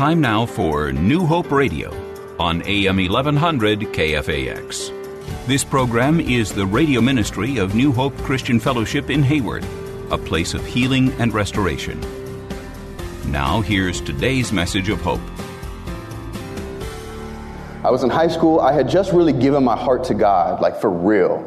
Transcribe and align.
Time 0.00 0.22
now 0.22 0.46
for 0.46 0.94
New 0.94 1.26
Hope 1.26 1.50
Radio 1.50 1.90
on 2.38 2.62
AM 2.62 2.96
1100 2.96 3.80
KFAX. 3.80 5.46
This 5.46 5.62
program 5.62 6.20
is 6.20 6.54
the 6.54 6.64
radio 6.64 7.02
ministry 7.02 7.58
of 7.58 7.74
New 7.74 7.92
Hope 7.92 8.16
Christian 8.22 8.58
Fellowship 8.58 9.10
in 9.10 9.22
Hayward, 9.22 9.62
a 10.10 10.16
place 10.16 10.54
of 10.54 10.64
healing 10.64 11.12
and 11.20 11.34
restoration. 11.34 12.00
Now, 13.26 13.60
here's 13.60 14.00
today's 14.00 14.52
message 14.52 14.88
of 14.88 15.02
hope. 15.02 15.20
I 17.84 17.90
was 17.90 18.02
in 18.02 18.08
high 18.08 18.28
school. 18.28 18.58
I 18.60 18.72
had 18.72 18.88
just 18.88 19.12
really 19.12 19.34
given 19.34 19.62
my 19.62 19.76
heart 19.76 20.04
to 20.04 20.14
God, 20.14 20.62
like 20.62 20.80
for 20.80 20.88
real. 20.88 21.46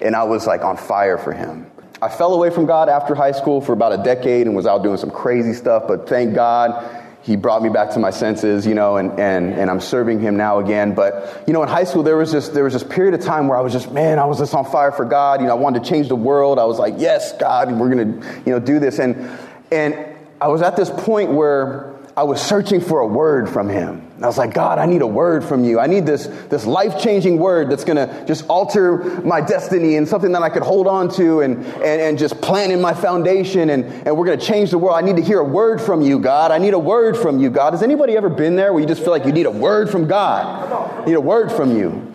And 0.00 0.16
I 0.16 0.24
was 0.24 0.46
like 0.46 0.62
on 0.62 0.78
fire 0.78 1.18
for 1.18 1.34
Him. 1.34 1.70
I 2.00 2.08
fell 2.08 2.32
away 2.32 2.48
from 2.48 2.64
God 2.64 2.88
after 2.88 3.14
high 3.14 3.32
school 3.32 3.60
for 3.60 3.74
about 3.74 3.92
a 3.92 4.02
decade 4.02 4.46
and 4.46 4.56
was 4.56 4.64
out 4.64 4.82
doing 4.82 4.96
some 4.96 5.10
crazy 5.10 5.52
stuff, 5.52 5.82
but 5.86 6.08
thank 6.08 6.34
God 6.34 6.99
he 7.22 7.36
brought 7.36 7.62
me 7.62 7.68
back 7.68 7.90
to 7.90 7.98
my 7.98 8.10
senses, 8.10 8.66
you 8.66 8.74
know, 8.74 8.96
and, 8.96 9.18
and, 9.20 9.52
and 9.52 9.70
I'm 9.70 9.80
serving 9.80 10.20
him 10.20 10.36
now 10.36 10.58
again. 10.58 10.94
But, 10.94 11.44
you 11.46 11.52
know, 11.52 11.62
in 11.62 11.68
high 11.68 11.84
school, 11.84 12.02
there 12.02 12.16
was 12.16 12.32
just, 12.32 12.54
there 12.54 12.64
was 12.64 12.72
this 12.72 12.82
period 12.82 13.12
of 13.14 13.20
time 13.20 13.46
where 13.46 13.58
I 13.58 13.60
was 13.60 13.72
just, 13.72 13.92
man, 13.92 14.18
I 14.18 14.24
was 14.24 14.38
just 14.38 14.54
on 14.54 14.64
fire 14.64 14.90
for 14.90 15.04
God. 15.04 15.40
You 15.40 15.46
know, 15.46 15.52
I 15.52 15.58
wanted 15.58 15.84
to 15.84 15.90
change 15.90 16.08
the 16.08 16.16
world. 16.16 16.58
I 16.58 16.64
was 16.64 16.78
like, 16.78 16.94
yes, 16.96 17.32
God, 17.36 17.70
we're 17.72 17.90
going 17.90 18.20
to, 18.20 18.42
you 18.46 18.52
know, 18.52 18.58
do 18.58 18.78
this. 18.78 18.98
And, 18.98 19.30
and 19.70 19.94
I 20.40 20.48
was 20.48 20.62
at 20.62 20.76
this 20.76 20.88
point 20.88 21.30
where 21.30 21.89
I 22.20 22.22
was 22.22 22.38
searching 22.38 22.82
for 22.82 23.00
a 23.00 23.06
word 23.06 23.48
from 23.48 23.66
him. 23.70 24.06
I 24.20 24.26
was 24.26 24.36
like, 24.36 24.52
God, 24.52 24.78
I 24.78 24.84
need 24.84 25.00
a 25.00 25.06
word 25.06 25.42
from 25.42 25.64
you. 25.64 25.80
I 25.80 25.86
need 25.86 26.04
this, 26.04 26.26
this 26.50 26.66
life 26.66 27.00
changing 27.00 27.38
word 27.38 27.70
that's 27.70 27.82
going 27.82 27.96
to 27.96 28.26
just 28.26 28.46
alter 28.46 28.98
my 29.22 29.40
destiny 29.40 29.96
and 29.96 30.06
something 30.06 30.30
that 30.32 30.42
I 30.42 30.50
could 30.50 30.62
hold 30.62 30.86
on 30.86 31.08
to 31.14 31.40
and, 31.40 31.64
and, 31.64 31.82
and 31.82 32.18
just 32.18 32.38
plant 32.42 32.72
in 32.72 32.80
my 32.82 32.92
foundation. 32.92 33.70
And, 33.70 33.86
and 34.06 34.14
we're 34.18 34.26
going 34.26 34.38
to 34.38 34.44
change 34.44 34.70
the 34.70 34.76
world. 34.76 34.98
I 34.98 35.00
need 35.00 35.16
to 35.16 35.22
hear 35.22 35.38
a 35.38 35.44
word 35.44 35.80
from 35.80 36.02
you, 36.02 36.18
God. 36.18 36.50
I 36.50 36.58
need 36.58 36.74
a 36.74 36.78
word 36.78 37.16
from 37.16 37.40
you, 37.40 37.48
God. 37.48 37.72
Has 37.72 37.82
anybody 37.82 38.18
ever 38.18 38.28
been 38.28 38.54
there 38.54 38.74
where 38.74 38.82
you 38.82 38.86
just 38.86 39.00
feel 39.00 39.12
like 39.12 39.24
you 39.24 39.32
need 39.32 39.46
a 39.46 39.50
word 39.50 39.88
from 39.88 40.06
God? 40.06 41.00
You 41.00 41.06
need 41.06 41.16
a 41.16 41.22
word 41.22 41.50
from 41.50 41.74
you. 41.74 42.06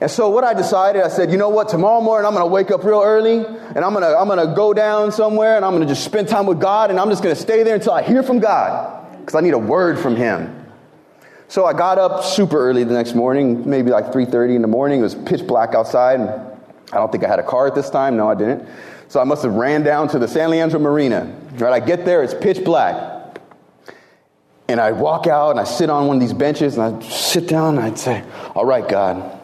And 0.00 0.08
so 0.08 0.30
what 0.30 0.44
I 0.44 0.54
decided, 0.54 1.02
I 1.02 1.08
said, 1.08 1.32
you 1.32 1.38
know 1.38 1.48
what, 1.48 1.68
tomorrow 1.68 2.00
morning 2.00 2.24
I'm 2.24 2.34
going 2.34 2.46
to 2.46 2.52
wake 2.52 2.70
up 2.70 2.84
real 2.84 3.02
early 3.02 3.44
and 3.44 3.78
I'm 3.78 3.92
going 3.92 4.02
to, 4.04 4.16
I'm 4.16 4.28
going 4.28 4.48
to 4.48 4.54
go 4.54 4.72
down 4.72 5.10
somewhere 5.10 5.56
and 5.56 5.64
I'm 5.64 5.72
going 5.72 5.82
to 5.82 5.92
just 5.92 6.04
spend 6.04 6.28
time 6.28 6.46
with 6.46 6.60
God 6.60 6.90
and 6.90 7.00
I'm 7.00 7.10
just 7.10 7.20
going 7.20 7.34
to 7.34 7.42
stay 7.42 7.64
there 7.64 7.74
until 7.74 7.94
I 7.94 8.02
hear 8.02 8.22
from 8.22 8.38
God 8.38 8.97
because 9.28 9.38
I 9.38 9.44
need 9.44 9.52
a 9.52 9.58
word 9.58 9.98
from 9.98 10.16
him. 10.16 10.64
So 11.48 11.66
I 11.66 11.74
got 11.74 11.98
up 11.98 12.24
super 12.24 12.58
early 12.58 12.82
the 12.82 12.94
next 12.94 13.14
morning, 13.14 13.68
maybe 13.68 13.90
like 13.90 14.10
3:30 14.10 14.56
in 14.56 14.62
the 14.62 14.68
morning. 14.68 15.00
It 15.00 15.02
was 15.02 15.14
pitch 15.14 15.46
black 15.46 15.74
outside. 15.74 16.18
I 16.20 16.96
don't 16.96 17.12
think 17.12 17.24
I 17.24 17.28
had 17.28 17.38
a 17.38 17.42
car 17.42 17.66
at 17.66 17.74
this 17.74 17.90
time. 17.90 18.16
No, 18.16 18.30
I 18.30 18.34
didn't. 18.34 18.66
So 19.08 19.20
I 19.20 19.24
must 19.24 19.42
have 19.42 19.52
ran 19.52 19.82
down 19.82 20.08
to 20.08 20.18
the 20.18 20.26
San 20.26 20.48
Leandro 20.48 20.80
Marina. 20.80 21.30
Right, 21.56 21.74
I 21.74 21.80
get 21.80 22.06
there, 22.06 22.22
it's 22.22 22.32
pitch 22.32 22.64
black. 22.64 23.38
And 24.66 24.80
I 24.80 24.92
walk 24.92 25.26
out 25.26 25.50
and 25.50 25.60
I 25.60 25.64
sit 25.64 25.90
on 25.90 26.06
one 26.06 26.16
of 26.16 26.22
these 26.22 26.32
benches 26.32 26.78
and 26.78 26.96
I 26.96 27.06
sit 27.06 27.48
down 27.48 27.76
and 27.76 27.84
I'd 27.84 27.98
say, 27.98 28.24
All 28.54 28.64
right, 28.64 28.88
God. 28.88 29.38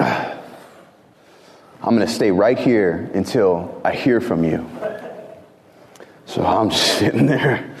I'm 1.82 1.94
going 1.94 2.00
to 2.00 2.12
stay 2.12 2.32
right 2.32 2.58
here 2.58 3.08
until 3.14 3.80
I 3.84 3.94
hear 3.94 4.20
from 4.20 4.42
you. 4.42 4.68
So 6.30 6.46
I'm 6.46 6.70
just 6.70 6.98
sitting 6.98 7.26
there. 7.26 7.74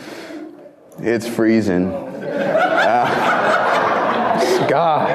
It's 0.98 1.28
freezing. 1.28 1.86
Uh, 1.92 3.06
God. 4.68 5.08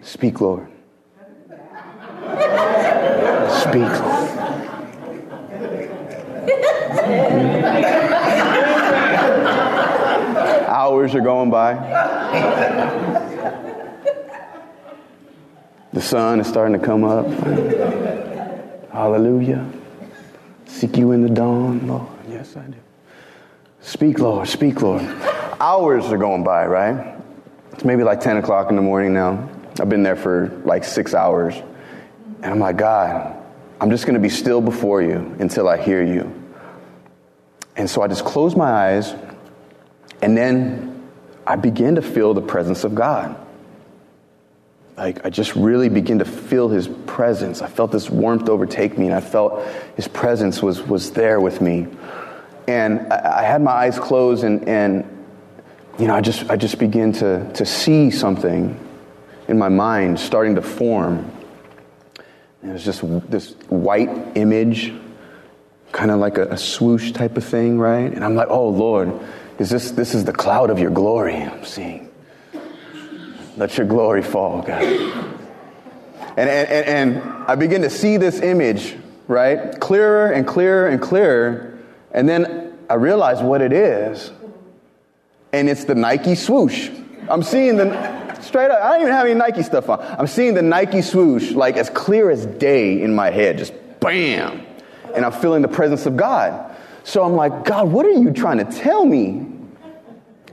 Speak, 0.00 0.40
Lord. 0.40 0.70
Speak. 3.60 3.92
Hours 10.66 11.14
are 11.14 11.20
going 11.20 11.50
by. 11.50 11.74
The 15.92 16.00
sun 16.00 16.40
is 16.40 16.46
starting 16.46 16.80
to 16.80 16.86
come 16.86 17.04
up. 17.04 17.26
Hallelujah. 18.90 19.70
Seek 20.68 20.96
you 20.96 21.12
in 21.12 21.22
the 21.22 21.30
dawn, 21.30 21.86
Lord. 21.88 22.06
Yes, 22.28 22.56
I 22.56 22.66
do. 22.66 22.76
Speak, 23.80 24.18
Lord. 24.20 24.46
Speak, 24.46 24.80
Lord. 24.82 25.02
Hours 25.58 26.04
are 26.06 26.18
going 26.18 26.44
by, 26.44 26.66
right? 26.66 27.16
It's 27.72 27.84
maybe 27.84 28.04
like 28.04 28.20
10 28.20 28.36
o'clock 28.36 28.70
in 28.70 28.76
the 28.76 28.82
morning 28.82 29.12
now. 29.14 29.48
I've 29.80 29.88
been 29.88 30.02
there 30.02 30.14
for 30.14 30.60
like 30.64 30.84
six 30.84 31.14
hours. 31.14 31.54
And 32.42 32.46
I'm 32.46 32.60
like, 32.60 32.76
God, 32.76 33.36
I'm 33.80 33.90
just 33.90 34.04
going 34.04 34.14
to 34.14 34.20
be 34.20 34.28
still 34.28 34.60
before 34.60 35.02
you 35.02 35.34
until 35.40 35.68
I 35.68 35.82
hear 35.82 36.04
you. 36.04 36.32
And 37.76 37.88
so 37.88 38.02
I 38.02 38.08
just 38.08 38.24
close 38.24 38.54
my 38.54 38.70
eyes, 38.70 39.14
and 40.20 40.36
then 40.36 41.08
I 41.46 41.56
begin 41.56 41.94
to 41.94 42.02
feel 42.02 42.34
the 42.34 42.42
presence 42.42 42.84
of 42.84 42.94
God 42.94 43.36
like 44.98 45.24
I 45.24 45.30
just 45.30 45.54
really 45.54 45.88
begin 45.88 46.18
to 46.18 46.24
feel 46.24 46.68
his 46.68 46.88
presence. 47.06 47.62
I 47.62 47.68
felt 47.68 47.92
this 47.92 48.10
warmth 48.10 48.48
overtake 48.48 48.98
me, 48.98 49.06
and 49.06 49.14
I 49.14 49.20
felt 49.20 49.64
his 49.94 50.08
presence 50.08 50.60
was, 50.60 50.82
was 50.82 51.12
there 51.12 51.40
with 51.40 51.60
me. 51.60 51.86
And 52.66 53.12
I, 53.12 53.38
I 53.38 53.42
had 53.44 53.62
my 53.62 53.70
eyes 53.70 53.98
closed, 53.98 54.42
and, 54.42 54.68
and 54.68 55.04
you 55.98 56.08
know, 56.08 56.14
I 56.14 56.20
just, 56.20 56.50
I 56.50 56.56
just 56.56 56.78
began 56.78 57.12
to, 57.14 57.50
to 57.54 57.64
see 57.64 58.10
something 58.10 58.78
in 59.46 59.56
my 59.56 59.68
mind 59.68 60.18
starting 60.18 60.56
to 60.56 60.62
form. 60.62 61.30
And 62.62 62.70
it 62.70 62.74
was 62.74 62.84
just 62.84 63.02
this 63.30 63.52
white 63.68 64.10
image, 64.36 64.92
kind 65.92 66.10
of 66.10 66.18
like 66.18 66.38
a, 66.38 66.48
a 66.48 66.58
swoosh 66.58 67.12
type 67.12 67.36
of 67.36 67.44
thing, 67.44 67.78
right? 67.78 68.12
And 68.12 68.24
I'm 68.24 68.34
like, 68.34 68.48
oh, 68.50 68.68
Lord, 68.68 69.12
is 69.60 69.70
this, 69.70 69.92
this 69.92 70.12
is 70.12 70.24
the 70.24 70.32
cloud 70.32 70.70
of 70.70 70.80
your 70.80 70.90
glory 70.90 71.36
I'm 71.36 71.64
seeing. 71.64 72.07
Let 73.58 73.76
your 73.76 73.88
glory 73.88 74.22
fall, 74.22 74.62
God. 74.62 74.82
And, 76.36 76.48
and, 76.48 77.18
and, 77.18 77.44
I 77.48 77.56
begin 77.56 77.82
to 77.82 77.90
see 77.90 78.16
this 78.16 78.38
image, 78.40 78.96
right? 79.26 79.80
Clearer 79.80 80.30
and 80.30 80.46
clearer 80.46 80.86
and 80.86 81.02
clearer. 81.02 81.76
And 82.12 82.28
then 82.28 82.78
I 82.88 82.94
realize 82.94 83.42
what 83.42 83.60
it 83.60 83.72
is. 83.72 84.30
And 85.52 85.68
it's 85.68 85.86
the 85.86 85.96
Nike 85.96 86.36
swoosh. 86.36 86.88
I'm 87.28 87.42
seeing 87.42 87.76
the, 87.76 88.40
straight 88.42 88.70
up, 88.70 88.80
I 88.80 88.92
don't 88.92 89.00
even 89.00 89.12
have 89.12 89.26
any 89.26 89.34
Nike 89.34 89.64
stuff 89.64 89.88
on. 89.88 90.00
I'm 90.00 90.28
seeing 90.28 90.54
the 90.54 90.62
Nike 90.62 91.02
swoosh 91.02 91.50
like 91.50 91.76
as 91.76 91.90
clear 91.90 92.30
as 92.30 92.46
day 92.46 93.02
in 93.02 93.12
my 93.12 93.30
head, 93.30 93.58
just 93.58 93.72
bam. 93.98 94.64
And 95.16 95.24
I'm 95.24 95.32
feeling 95.32 95.62
the 95.62 95.68
presence 95.68 96.06
of 96.06 96.16
God. 96.16 96.76
So 97.02 97.24
I'm 97.24 97.32
like, 97.32 97.64
God, 97.64 97.90
what 97.90 98.06
are 98.06 98.12
you 98.12 98.30
trying 98.30 98.58
to 98.58 98.64
tell 98.64 99.04
me? 99.04 99.47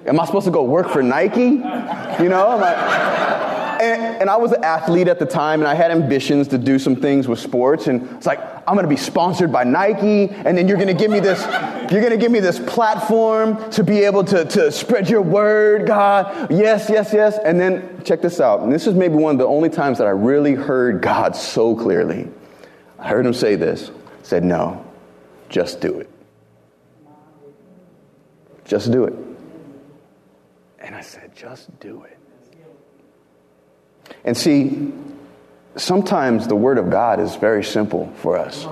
Am 0.06 0.20
I 0.20 0.26
supposed 0.26 0.46
to 0.46 0.52
go 0.52 0.64
work 0.64 0.90
for 0.90 1.02
Nike? 1.02 1.42
You 1.42 2.30
know, 2.30 2.58
like, 2.62 2.78
and, 3.82 4.22
and, 4.22 4.30
I 4.30 4.38
was 4.38 4.52
an 4.52 4.64
athlete 4.64 5.08
at 5.08 5.20
the 5.20 5.26
time, 5.26 5.62
and 5.62 5.68
I 5.68 5.74
had 5.74 5.92
ambitions 5.92 6.48
to 6.50 6.58
do 6.58 6.80
some 6.80 6.96
things 6.96 7.28
with 7.28 7.40
sports. 7.40 7.88
And 7.88 8.10
it's 8.12 8.26
like, 8.26 8.40
I'm 8.68 8.76
going 8.76 8.84
to 8.84 8.90
be 8.90 8.98
sponsored 8.98 9.52
by 9.52 9.64
Nike, 9.64 10.30
and 10.30 10.58
then 10.58 10.68
you're 10.68 10.78
going 10.78 10.88
to 10.88 10.94
give 10.94 11.12
me 11.12 11.20
this, 11.20 11.42
you're 11.92 12.02
going 12.02 12.12
to 12.12 12.18
give 12.18 12.32
me 12.32 12.40
this 12.40 12.60
platform 12.60 13.70
to 13.72 13.84
be 13.84 14.00
able 14.00 14.24
to, 14.26 14.46
to 14.46 14.72
spread 14.72 15.10
your 15.10 15.22
word, 15.22 15.88
God. 15.88 16.52
Yes, 16.52 16.88
yes, 16.90 17.12
yes. 17.12 17.38
And 17.44 17.60
then 17.60 18.04
check 18.04 18.22
this 18.22 18.40
out. 18.40 18.62
And 18.62 18.72
this 18.72 18.88
is 18.88 18.94
maybe 18.94 19.16
one 19.16 19.36
of 19.36 19.40
the 19.40 19.48
only 19.48 19.70
times 19.70 19.98
that 19.98 20.08
I 20.08 20.12
really 20.12 20.54
heard 20.54 21.02
God 21.02 21.36
so 21.36 21.76
clearly. 21.76 22.30
I 23.00 23.08
heard 23.08 23.26
him 23.26 23.34
say 23.34 23.56
this. 23.56 23.92
said, 24.24 24.44
No, 24.44 24.86
just 25.50 25.82
do 25.82 26.00
it. 26.00 26.10
Just 28.66 28.92
do 28.92 29.04
it. 29.04 29.25
And 30.86 30.94
I 30.94 31.02
said, 31.02 31.36
just 31.36 31.78
do 31.80 32.04
it. 32.04 32.18
And 34.24 34.38
see, 34.38 34.94
sometimes 35.76 36.48
the 36.48 36.56
Word 36.56 36.78
of 36.78 36.92
God 36.92 37.20
is 37.20 37.36
very 37.36 37.64
simple 37.64 38.14
for 38.18 38.38
us. 38.38 38.68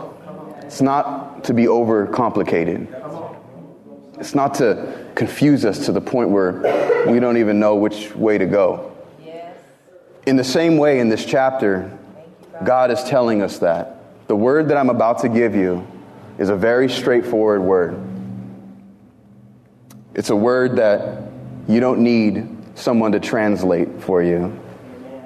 It's 0.61 0.81
not 0.81 1.43
to 1.45 1.55
be 1.55 1.67
over 1.67 2.05
complicated. 2.05 2.87
It's 4.19 4.35
not 4.35 4.53
to 4.55 5.11
confuse 5.15 5.65
us 5.65 5.87
to 5.87 5.91
the 5.91 6.01
point 6.01 6.29
where 6.29 7.05
we 7.07 7.19
don't 7.19 7.37
even 7.37 7.59
know 7.59 7.75
which 7.75 8.15
way 8.15 8.37
to 8.37 8.45
go. 8.45 8.95
In 10.27 10.35
the 10.35 10.43
same 10.43 10.77
way, 10.77 10.99
in 10.99 11.09
this 11.09 11.25
chapter, 11.25 11.97
God 12.63 12.91
is 12.91 13.03
telling 13.03 13.41
us 13.41 13.57
that 13.57 14.27
the 14.27 14.35
word 14.35 14.69
that 14.69 14.77
I'm 14.77 14.91
about 14.91 15.19
to 15.19 15.29
give 15.29 15.55
you, 15.55 15.85
is 16.37 16.49
a 16.49 16.55
very 16.55 16.89
straightforward 16.89 17.61
word. 17.61 17.99
It's 20.13 20.29
a 20.29 20.35
word 20.35 20.77
that 20.77 21.32
you 21.67 21.79
don't 21.79 21.99
need 21.99 22.47
someone 22.75 23.11
to 23.13 23.19
translate 23.19 24.01
for 24.01 24.21
you. 24.21 24.59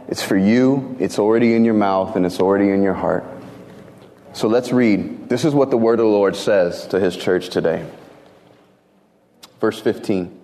It's 0.07 0.23
for 0.23 0.37
you, 0.37 0.95
it's 0.99 1.19
already 1.19 1.53
in 1.53 1.65
your 1.65 1.73
mouth, 1.73 2.15
and 2.15 2.25
it's 2.25 2.39
already 2.39 2.69
in 2.69 2.81
your 2.81 2.93
heart. 2.93 3.25
So 4.33 4.47
let's 4.47 4.71
read. 4.71 5.29
This 5.29 5.43
is 5.43 5.53
what 5.53 5.71
the 5.71 5.77
word 5.77 5.99
of 5.99 6.05
the 6.05 6.11
Lord 6.11 6.35
says 6.35 6.87
to 6.87 6.99
his 6.99 7.17
church 7.17 7.49
today. 7.49 7.85
Verse 9.59 9.79
15. 9.79 10.39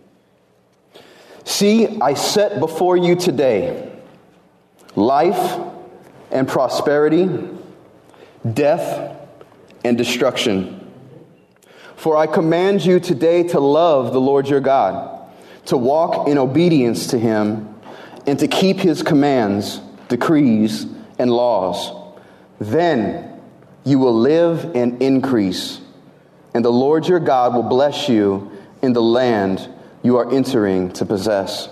See, 1.45 1.99
I 2.01 2.13
set 2.15 2.59
before 2.59 2.97
you 2.97 3.15
today 3.15 3.91
life 4.95 5.59
and 6.31 6.47
prosperity, 6.47 7.29
death 8.51 9.15
and 9.83 9.97
destruction. 9.97 10.91
For 11.95 12.17
I 12.17 12.27
command 12.27 12.83
you 12.83 12.99
today 12.99 13.43
to 13.49 13.59
love 13.59 14.11
the 14.13 14.21
Lord 14.21 14.47
your 14.47 14.59
God, 14.59 15.22
to 15.65 15.77
walk 15.77 16.27
in 16.27 16.38
obedience 16.38 17.07
to 17.07 17.19
him, 17.19 17.75
and 18.25 18.39
to 18.39 18.48
keep 18.48 18.77
his 18.77 19.04
commands, 19.04 19.80
decrees, 20.07 20.86
and 21.19 21.31
laws. 21.31 21.92
Then 22.60 23.39
you 23.86 24.00
will 24.00 24.18
live 24.18 24.75
and 24.75 25.01
increase, 25.01 25.81
and 26.54 26.63
the 26.63 26.71
Lord 26.71 27.07
your 27.07 27.19
God 27.19 27.54
will 27.54 27.63
bless 27.63 28.07
you 28.07 28.51
in 28.81 28.94
the 28.94 29.01
land 29.01 29.69
you 30.04 30.18
are 30.18 30.31
entering 30.31 30.92
to 30.94 31.06
possess. 31.06 31.69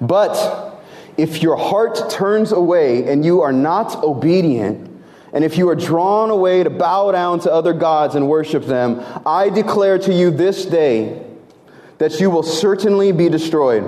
But 0.00 0.82
if 1.16 1.42
your 1.42 1.56
heart 1.56 2.10
turns 2.10 2.52
away 2.52 3.10
and 3.10 3.24
you 3.24 3.42
are 3.42 3.52
not 3.52 4.02
obedient, 4.02 4.88
and 5.32 5.44
if 5.44 5.58
you 5.58 5.68
are 5.68 5.76
drawn 5.76 6.30
away 6.30 6.62
to 6.64 6.70
bow 6.70 7.12
down 7.12 7.40
to 7.40 7.52
other 7.52 7.72
gods 7.72 8.14
and 8.14 8.28
worship 8.28 8.64
them, 8.64 9.02
I 9.24 9.48
declare 9.48 9.98
to 9.98 10.12
you 10.12 10.30
this 10.30 10.66
day 10.66 11.26
that 12.00 12.18
you 12.18 12.30
will 12.30 12.42
certainly 12.42 13.12
be 13.12 13.28
destroyed. 13.28 13.84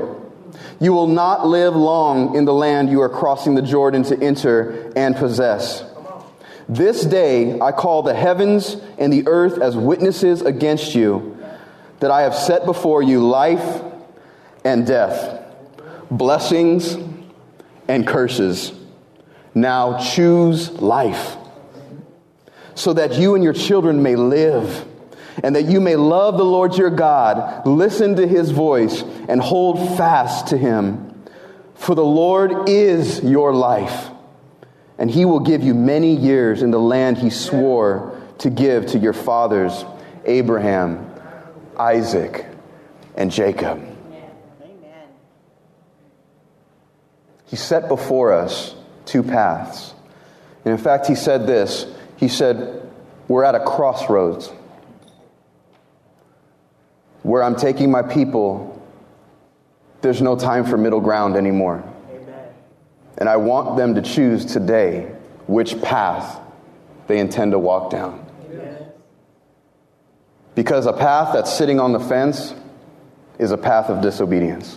You 0.79 0.93
will 0.93 1.07
not 1.07 1.47
live 1.47 1.75
long 1.75 2.37
in 2.37 2.45
the 2.45 2.53
land 2.53 2.91
you 2.91 3.01
are 3.01 3.09
crossing 3.09 3.55
the 3.55 3.63
Jordan 3.63 4.03
to 4.05 4.23
enter 4.23 4.93
and 4.95 5.17
possess. 5.17 5.83
This 6.69 7.07
day 7.07 7.59
I 7.59 7.73
call 7.73 8.03
the 8.03 8.15
heavens 8.15 8.77
and 8.99 9.11
the 9.11 9.27
earth 9.27 9.59
as 9.59 9.75
witnesses 9.77 10.43
against 10.43 10.95
you 10.95 11.39
that 12.01 12.11
I 12.11 12.23
have 12.23 12.35
set 12.35 12.67
before 12.67 13.03
you 13.03 13.27
life 13.27 13.83
and 14.63 14.87
death, 14.87 15.43
blessings 16.11 16.99
and 17.89 18.07
curses. 18.07 18.75
Now 19.55 19.99
choose 19.99 20.71
life, 20.71 21.39
so 22.75 22.93
that 22.93 23.15
you 23.15 23.37
and 23.37 23.43
your 23.43 23.55
children 23.55 24.03
may 24.03 24.17
live, 24.17 24.87
and 25.43 25.57
that 25.57 25.65
you 25.65 25.81
may 25.81 25.97
love 25.97 26.37
the 26.37 26.45
Lord 26.45 26.77
your 26.77 26.91
God, 26.91 27.67
listen 27.67 28.17
to 28.17 28.27
his 28.27 28.51
voice, 28.51 29.03
and 29.29 29.41
hold 29.41 29.97
fast 29.97 30.49
to 30.49 30.57
him. 30.57 31.25
For 31.75 31.95
the 31.95 32.05
Lord 32.05 32.69
is 32.69 33.23
your 33.23 33.55
life, 33.55 34.11
and 34.99 35.11
he 35.11 35.25
will 35.25 35.41
give 35.41 35.63
you 35.63 35.75
many 35.75 36.15
years 36.15 36.63
in 36.63 36.71
the 36.71 36.79
land 36.79 37.19
he 37.19 37.31
swore 37.31 38.21
to 38.39 38.51
give 38.51 38.87
to 38.89 38.99
your 38.99 39.13
fathers, 39.13 39.85
Abraham 40.25 41.09
Isaac, 41.77 42.47
and 43.17 43.31
Jacob. 43.31 43.89
He 47.47 47.57
set 47.57 47.89
before 47.89 48.33
us 48.33 48.75
two 49.05 49.23
paths. 49.23 49.93
And 50.65 50.73
in 50.73 50.79
fact, 50.79 51.07
he 51.07 51.15
said 51.15 51.47
this 51.47 51.87
He 52.17 52.29
said, 52.29 52.89
We're 53.29 53.45
at 53.45 53.55
a 53.55 53.61
crossroads 53.61 54.51
where 57.33 57.43
I'm 57.43 57.57
taking 57.57 57.91
my 57.91 58.03
people. 58.03 58.87
There's 60.03 60.21
no 60.21 60.37
time 60.37 60.67
for 60.67 60.77
middle 60.77 61.01
ground 61.01 61.35
anymore. 61.35 61.83
Amen. 62.11 62.49
And 63.17 63.27
I 63.27 63.39
want 63.39 63.79
them 63.79 63.95
to 63.95 64.03
choose 64.03 64.45
today 64.45 65.11
which 65.47 65.81
path 65.81 66.39
they 67.07 67.19
intend 67.19 67.53
to 67.53 67.59
walk 67.59 67.91
down. 67.91 68.23
Because 70.55 70.85
a 70.85 70.93
path 70.93 71.33
that's 71.33 71.51
sitting 71.51 71.81
on 71.81 71.93
the 71.93 72.01
fence 72.01 72.55
is 73.39 73.51
a 73.51 73.57
path 73.57 73.89
of 73.89 74.03
disobedience. 74.03 74.77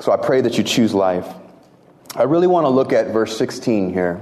So 0.00 0.10
I 0.10 0.16
pray 0.16 0.40
that 0.40 0.58
you 0.58 0.64
choose 0.64 0.92
life. 0.92 1.32
I 2.16 2.24
really 2.24 2.48
want 2.48 2.64
to 2.64 2.70
look 2.70 2.92
at 2.92 3.12
verse 3.12 3.38
16 3.38 3.92
here 3.92 4.20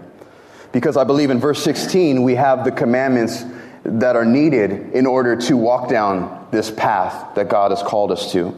because 0.72 0.98
I 0.98 1.04
believe 1.04 1.30
in 1.30 1.40
verse 1.40 1.62
16 1.62 2.22
we 2.22 2.34
have 2.34 2.66
the 2.66 2.70
commandments 2.70 3.46
that 3.82 4.14
are 4.14 4.26
needed 4.26 4.92
in 4.92 5.06
order 5.06 5.36
to 5.36 5.56
walk 5.56 5.88
down 5.88 6.36
this 6.50 6.70
path 6.70 7.34
that 7.34 7.48
God 7.48 7.70
has 7.70 7.82
called 7.82 8.12
us 8.12 8.32
to. 8.32 8.54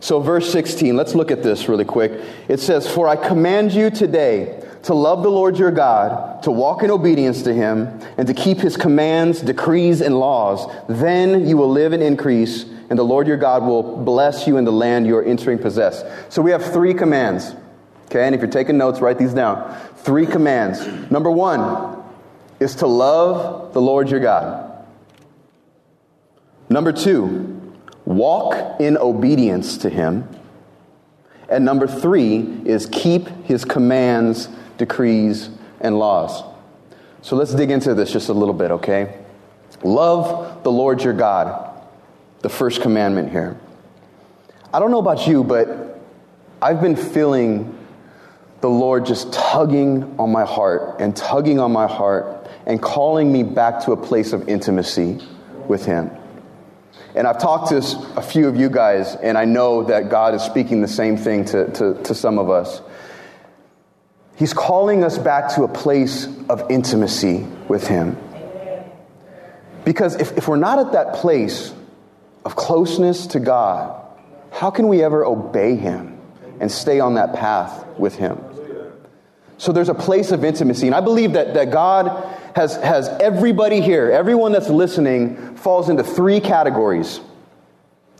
So, 0.00 0.18
verse 0.18 0.50
16, 0.50 0.96
let's 0.96 1.14
look 1.14 1.30
at 1.30 1.44
this 1.44 1.68
really 1.68 1.84
quick. 1.84 2.12
It 2.48 2.58
says, 2.58 2.92
For 2.92 3.06
I 3.06 3.14
command 3.14 3.72
you 3.72 3.88
today 3.88 4.60
to 4.82 4.94
love 4.94 5.22
the 5.22 5.30
Lord 5.30 5.56
your 5.56 5.70
God, 5.70 6.42
to 6.42 6.50
walk 6.50 6.82
in 6.82 6.90
obedience 6.90 7.42
to 7.42 7.54
him, 7.54 8.00
and 8.16 8.26
to 8.26 8.34
keep 8.34 8.58
his 8.58 8.76
commands, 8.76 9.40
decrees, 9.40 10.00
and 10.00 10.18
laws. 10.18 10.68
Then 10.88 11.46
you 11.46 11.56
will 11.56 11.70
live 11.70 11.92
and 11.92 12.02
increase, 12.02 12.64
and 12.90 12.98
the 12.98 13.04
Lord 13.04 13.28
your 13.28 13.36
God 13.36 13.62
will 13.62 13.96
bless 13.98 14.46
you 14.46 14.56
in 14.56 14.64
the 14.64 14.72
land 14.72 15.06
you 15.06 15.16
are 15.16 15.22
entering 15.22 15.58
possess. 15.58 16.02
So 16.34 16.42
we 16.42 16.50
have 16.50 16.72
three 16.72 16.94
commands. 16.94 17.54
Okay, 18.06 18.26
and 18.26 18.34
if 18.34 18.40
you're 18.40 18.50
taking 18.50 18.76
notes, 18.76 19.00
write 19.00 19.18
these 19.18 19.32
down. 19.32 19.80
Three 19.98 20.26
commands. 20.26 20.84
Number 21.12 21.30
one 21.30 22.02
is 22.58 22.74
to 22.76 22.88
love 22.88 23.72
the 23.72 23.80
Lord 23.80 24.10
your 24.10 24.20
God. 24.20 24.71
Number 26.72 26.90
two, 26.90 27.70
walk 28.06 28.80
in 28.80 28.96
obedience 28.96 29.76
to 29.78 29.90
him. 29.90 30.26
And 31.50 31.66
number 31.66 31.86
three 31.86 32.38
is 32.64 32.86
keep 32.86 33.28
his 33.44 33.66
commands, 33.66 34.48
decrees, 34.78 35.50
and 35.82 35.98
laws. 35.98 36.42
So 37.20 37.36
let's 37.36 37.52
dig 37.52 37.70
into 37.70 37.92
this 37.92 38.10
just 38.10 38.30
a 38.30 38.32
little 38.32 38.54
bit, 38.54 38.70
okay? 38.70 39.18
Love 39.84 40.62
the 40.62 40.72
Lord 40.72 41.02
your 41.02 41.12
God, 41.12 41.78
the 42.40 42.48
first 42.48 42.80
commandment 42.80 43.30
here. 43.30 43.60
I 44.72 44.78
don't 44.78 44.90
know 44.90 44.98
about 44.98 45.26
you, 45.26 45.44
but 45.44 46.00
I've 46.62 46.80
been 46.80 46.96
feeling 46.96 47.78
the 48.62 48.70
Lord 48.70 49.04
just 49.04 49.30
tugging 49.30 50.18
on 50.18 50.32
my 50.32 50.46
heart 50.46 51.02
and 51.02 51.14
tugging 51.14 51.60
on 51.60 51.70
my 51.70 51.86
heart 51.86 52.48
and 52.64 52.80
calling 52.80 53.30
me 53.30 53.42
back 53.42 53.84
to 53.84 53.92
a 53.92 53.96
place 53.96 54.32
of 54.32 54.48
intimacy 54.48 55.20
with 55.68 55.84
Him. 55.84 56.10
And 57.14 57.26
I've 57.26 57.38
talked 57.38 57.68
to 57.68 57.76
a 58.16 58.22
few 58.22 58.48
of 58.48 58.56
you 58.56 58.70
guys, 58.70 59.16
and 59.16 59.36
I 59.36 59.44
know 59.44 59.84
that 59.84 60.08
God 60.08 60.34
is 60.34 60.42
speaking 60.42 60.80
the 60.80 60.88
same 60.88 61.16
thing 61.16 61.44
to, 61.46 61.70
to, 61.72 62.02
to 62.04 62.14
some 62.14 62.38
of 62.38 62.48
us. 62.48 62.80
He's 64.36 64.54
calling 64.54 65.04
us 65.04 65.18
back 65.18 65.54
to 65.56 65.64
a 65.64 65.68
place 65.68 66.26
of 66.48 66.70
intimacy 66.70 67.46
with 67.68 67.86
Him. 67.86 68.16
Because 69.84 70.14
if, 70.16 70.36
if 70.38 70.48
we're 70.48 70.56
not 70.56 70.78
at 70.78 70.92
that 70.92 71.14
place 71.14 71.74
of 72.44 72.56
closeness 72.56 73.26
to 73.28 73.40
God, 73.40 74.00
how 74.50 74.70
can 74.70 74.88
we 74.88 75.02
ever 75.02 75.24
obey 75.24 75.76
Him 75.76 76.18
and 76.60 76.72
stay 76.72 76.98
on 76.98 77.14
that 77.14 77.34
path 77.34 77.86
with 77.98 78.14
Him? 78.16 78.38
So 79.58 79.72
there's 79.72 79.88
a 79.88 79.94
place 79.94 80.32
of 80.32 80.44
intimacy. 80.44 80.86
And 80.86 80.94
I 80.94 81.00
believe 81.00 81.34
that, 81.34 81.54
that 81.54 81.70
God 81.70 82.38
has, 82.56 82.76
has 82.76 83.08
everybody 83.08 83.80
here, 83.80 84.10
everyone 84.10 84.52
that's 84.52 84.68
listening, 84.68 85.56
falls 85.56 85.88
into 85.88 86.02
three 86.02 86.40
categories 86.40 87.20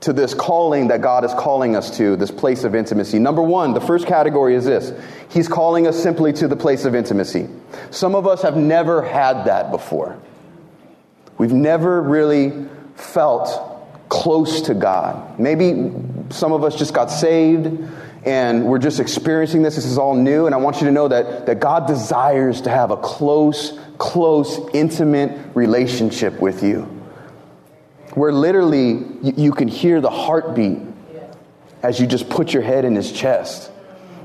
to 0.00 0.12
this 0.12 0.34
calling 0.34 0.88
that 0.88 1.00
God 1.00 1.24
is 1.24 1.32
calling 1.34 1.76
us 1.76 1.96
to, 1.96 2.16
this 2.16 2.30
place 2.30 2.64
of 2.64 2.74
intimacy. 2.74 3.18
Number 3.18 3.42
one, 3.42 3.72
the 3.72 3.80
first 3.80 4.06
category 4.06 4.54
is 4.54 4.64
this 4.64 4.92
He's 5.30 5.48
calling 5.48 5.86
us 5.86 6.00
simply 6.00 6.32
to 6.34 6.48
the 6.48 6.56
place 6.56 6.84
of 6.84 6.94
intimacy. 6.94 7.48
Some 7.90 8.14
of 8.14 8.26
us 8.26 8.42
have 8.42 8.56
never 8.56 9.02
had 9.02 9.44
that 9.44 9.70
before. 9.70 10.18
We've 11.38 11.52
never 11.52 12.02
really 12.02 12.68
felt 12.96 14.08
close 14.08 14.62
to 14.62 14.74
God. 14.74 15.38
Maybe 15.38 15.92
some 16.30 16.52
of 16.52 16.64
us 16.64 16.76
just 16.76 16.92
got 16.92 17.10
saved 17.10 17.88
and 18.24 18.64
we're 18.64 18.78
just 18.78 19.00
experiencing 19.00 19.62
this. 19.62 19.76
This 19.76 19.86
is 19.86 19.98
all 19.98 20.14
new. 20.14 20.46
And 20.46 20.54
I 20.54 20.58
want 20.58 20.80
you 20.80 20.86
to 20.86 20.92
know 20.92 21.08
that, 21.08 21.46
that 21.46 21.60
God 21.60 21.86
desires 21.86 22.60
to 22.62 22.70
have 22.70 22.90
a 22.90 22.96
close, 22.96 23.78
close, 23.98 24.60
intimate 24.72 25.54
relationship 25.54 26.40
with 26.40 26.62
you 26.62 27.02
where 28.14 28.32
literally 28.32 29.04
you, 29.22 29.32
you 29.36 29.52
can 29.52 29.68
hear 29.68 30.00
the 30.00 30.10
heartbeat 30.10 30.78
as 31.82 31.98
you 31.98 32.06
just 32.06 32.28
put 32.28 32.52
your 32.52 32.62
head 32.62 32.84
in 32.84 32.94
his 32.94 33.10
chest. 33.10 33.70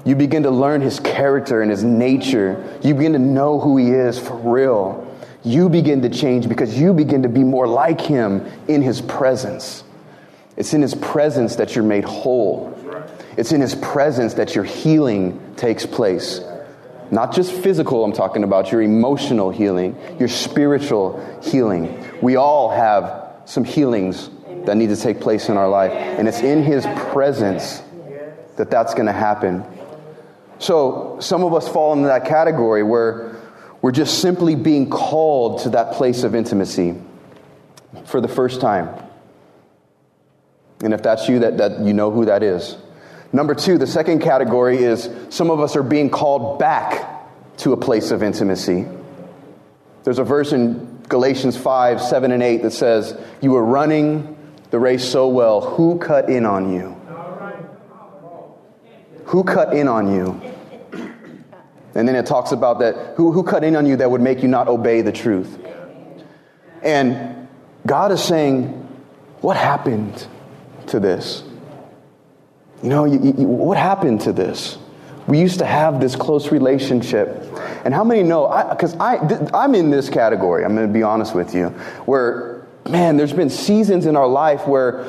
You 0.06 0.16
begin 0.16 0.44
to 0.44 0.52
learn 0.52 0.82
his 0.82 1.00
character 1.00 1.62
and 1.62 1.72
his 1.72 1.84
nature. 1.84 2.80
You 2.84 2.94
begin 2.94 3.14
to 3.14 3.20
know 3.20 3.60
who 3.60 3.78
he 3.78 3.90
is 3.90 4.20
for 4.20 4.36
real. 4.36 5.04
You 5.44 5.70
begin 5.70 6.02
to 6.04 6.10
change 6.10 6.48
because 6.48 6.80
you 6.80 6.94
begin 6.94 7.24
to 7.24 7.30
be 7.30 7.44
more 7.44 7.68
like 7.68 8.00
him 8.00 8.46
in 8.68 8.82
his 8.82 9.02
presence. 9.02 9.84
It's 10.56 10.74
in 10.74 10.82
his 10.82 10.96
presence 10.96 11.56
that 11.58 11.76
you're 11.76 11.84
made 11.84 12.04
whole. 12.04 12.77
It's 13.38 13.52
in 13.52 13.62
his 13.62 13.76
presence 13.76 14.34
that 14.34 14.56
your 14.56 14.64
healing 14.64 15.56
takes 15.56 15.86
place. 15.86 16.42
Not 17.12 17.34
just 17.34 17.52
physical, 17.52 18.04
I'm 18.04 18.12
talking 18.12 18.44
about 18.44 18.72
your 18.72 18.82
emotional 18.82 19.52
healing, 19.52 19.96
your 20.20 20.28
spiritual 20.28 21.40
healing. 21.44 22.04
We 22.22 22.36
all 22.36 22.70
have 22.70 23.36
some 23.46 23.64
healings 23.64 24.30
that 24.66 24.76
need 24.76 24.90
to 24.90 24.98
take 24.98 25.22
place 25.22 25.48
in 25.48 25.56
our 25.56 25.70
life, 25.70 25.92
and 25.94 26.28
it's 26.28 26.42
in 26.42 26.64
His 26.64 26.86
presence 27.12 27.82
that 28.58 28.70
that's 28.72 28.94
going 28.94 29.06
to 29.06 29.14
happen. 29.14 29.64
So, 30.60 31.18
some 31.22 31.44
of 31.44 31.54
us 31.54 31.68
fall 31.68 31.94
into 31.94 32.08
that 32.08 32.26
category 32.26 32.84
where 32.84 33.40
we're 33.82 33.92
just 33.92 34.20
simply 34.20 34.56
being 34.56 34.90
called 34.90 35.62
to 35.62 35.70
that 35.70 35.94
place 35.94 36.24
of 36.24 36.34
intimacy 36.34 36.96
for 38.06 38.20
the 38.20 38.28
first 38.28 38.60
time. 38.60 38.90
And 40.84 40.94
if 40.94 41.04
that's 41.04 41.30
you, 41.30 41.40
that, 41.40 41.58
that 41.58 41.80
you 41.80 41.94
know 41.94 42.12
who 42.12 42.26
that 42.26 42.44
is. 42.44 42.76
Number 43.34 43.56
two, 43.56 43.78
the 43.78 43.88
second 43.88 44.20
category 44.22 44.78
is 44.78 45.10
some 45.30 45.50
of 45.50 45.60
us 45.60 45.76
are 45.76 45.84
being 45.84 46.10
called 46.10 46.60
back 46.60 47.58
to 47.58 47.74
a 47.74 47.78
place 47.78 48.12
of 48.12 48.24
intimacy. 48.24 48.86
There's 50.04 50.20
a 50.20 50.24
verse 50.24 50.54
in 50.54 51.04
Galatians 51.10 51.58
5, 51.58 52.02
7, 52.02 52.32
and 52.32 52.42
8 52.42 52.62
that 52.64 52.72
says, 52.72 53.18
You 53.42 53.52
were 53.52 53.64
running 53.64 54.38
the 54.72 54.80
race 54.80 55.04
so 55.04 55.28
well. 55.28 55.62
Who 55.62 56.00
cut 56.00 56.30
in 56.30 56.46
on 56.46 56.74
you? 56.74 56.96
Who 59.26 59.44
cut 59.44 59.74
in 59.74 59.88
on 59.88 60.14
you? 60.14 60.42
And 61.96 62.08
then 62.08 62.16
it 62.16 62.26
talks 62.26 62.52
about 62.52 62.80
that 62.80 63.16
who, 63.16 63.32
who 63.32 63.44
cut 63.44 63.64
in 63.64 63.76
on 63.76 63.86
you 63.86 63.98
that 63.98 64.10
would 64.10 64.22
make 64.22 64.42
you 64.42 64.48
not 64.48 64.68
obey 64.68 65.02
the 65.02 65.12
truth. 65.12 65.58
And 66.84 67.48
God 67.86 68.12
is 68.12 68.24
saying, 68.24 68.68
What 69.42 69.58
happened 69.58 70.28
to 70.88 71.00
this? 71.00 71.44
You 72.84 72.90
know, 72.90 73.06
you, 73.06 73.20
you, 73.20 73.48
what 73.48 73.78
happened 73.78 74.22
to 74.22 74.34
this? 74.34 74.78
We 75.28 75.40
used 75.40 75.60
to 75.60 75.66
have 75.66 76.00
this 76.00 76.16
close 76.16 76.52
relationship. 76.52 77.44
And 77.84 77.94
how 77.94 78.04
many 78.04 78.24
know? 78.24 78.48
Because 78.70 78.96
I, 78.96 79.16
I, 79.16 79.64
I'm 79.64 79.76
in 79.76 79.90
this 79.90 80.10
category, 80.10 80.64
I'm 80.64 80.76
going 80.76 80.88
to 80.88 80.94
be 80.94 81.04
honest 81.04 81.36
with 81.36 81.54
you, 81.54 81.70
where, 82.06 82.66
man, 82.90 83.18
there's 83.18 83.34
been 83.34 83.50
seasons 83.50 84.06
in 84.06 84.16
our 84.16 84.28
life 84.28 84.68
where 84.68 85.06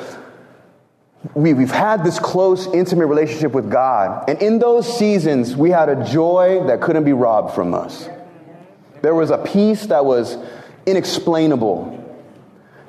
we, 1.35 1.53
we've 1.53 1.71
had 1.71 2.03
this 2.03 2.19
close, 2.19 2.67
intimate 2.67 3.07
relationship 3.07 3.53
with 3.53 3.71
God. 3.71 4.29
And 4.29 4.41
in 4.41 4.59
those 4.59 4.97
seasons, 4.97 5.55
we 5.55 5.69
had 5.69 5.89
a 5.89 6.03
joy 6.05 6.65
that 6.67 6.81
couldn't 6.81 7.03
be 7.03 7.13
robbed 7.13 7.53
from 7.53 7.73
us. 7.73 8.09
There 9.01 9.15
was 9.15 9.29
a 9.29 9.37
peace 9.37 9.85
that 9.87 10.03
was 10.03 10.37
inexplainable. 10.85 11.95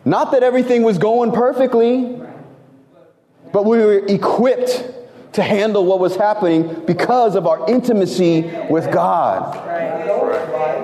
Not 0.05 0.33
that 0.33 0.43
everything 0.43 0.83
was 0.83 0.99
going 0.99 1.33
perfectly, 1.33 2.21
but 3.53 3.65
we 3.65 3.79
were 3.79 4.05
equipped 4.07 4.85
to 5.33 5.43
handle 5.43 5.85
what 5.85 6.01
was 6.01 6.17
happening 6.17 6.85
because 6.87 7.37
of 7.37 7.47
our 7.47 7.69
intimacy 7.71 8.43
with 8.69 8.93
God. 8.93 9.57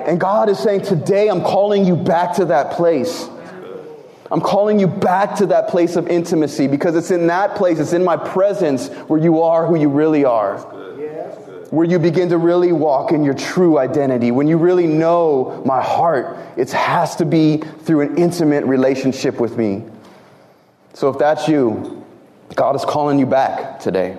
And 0.07 0.19
God 0.19 0.49
is 0.49 0.57
saying, 0.57 0.81
Today 0.83 1.27
I'm 1.27 1.41
calling 1.41 1.85
you 1.85 1.95
back 1.95 2.35
to 2.35 2.45
that 2.45 2.71
place. 2.71 3.27
I'm 4.29 4.41
calling 4.41 4.79
you 4.79 4.87
back 4.87 5.35
to 5.37 5.45
that 5.47 5.69
place 5.69 5.95
of 5.95 6.07
intimacy 6.07 6.67
because 6.67 6.95
it's 6.95 7.11
in 7.11 7.27
that 7.27 7.55
place, 7.55 7.79
it's 7.79 7.93
in 7.93 8.03
my 8.03 8.17
presence 8.17 8.89
where 9.07 9.21
you 9.21 9.41
are 9.41 9.65
who 9.65 9.75
you 9.75 9.89
really 9.89 10.25
are. 10.25 10.59
Where 11.69 11.85
you 11.85 11.99
begin 11.99 12.29
to 12.29 12.37
really 12.37 12.71
walk 12.71 13.11
in 13.11 13.25
your 13.25 13.33
true 13.33 13.77
identity. 13.77 14.31
When 14.31 14.47
you 14.47 14.57
really 14.57 14.87
know 14.87 15.61
my 15.65 15.81
heart, 15.81 16.37
it 16.55 16.71
has 16.71 17.17
to 17.17 17.25
be 17.25 17.57
through 17.57 18.01
an 18.01 18.17
intimate 18.17 18.63
relationship 18.63 19.37
with 19.39 19.57
me. 19.57 19.83
So 20.93 21.09
if 21.09 21.17
that's 21.19 21.49
you, 21.49 21.96
God 22.55 22.75
is 22.75 22.85
calling 22.85 23.19
you 23.19 23.25
back 23.25 23.79
today. 23.79 24.17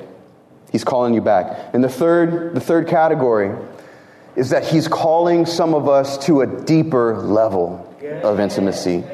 He's 0.71 0.85
calling 0.85 1.15
you 1.15 1.21
back. 1.21 1.71
And 1.73 1.83
the 1.83 1.89
third, 1.89 2.55
the 2.55 2.61
third 2.61 2.89
category 2.89 3.57
is 4.37 4.51
that 4.51 4.65
He's 4.65 4.87
calling 4.87 5.47
some 5.47 5.75
of 5.75 5.89
us 5.89 6.19
to 6.27 6.43
a 6.43 6.47
deeper 6.65 7.17
level 7.19 7.85
of 8.23 8.39
intimacy. 8.39 9.05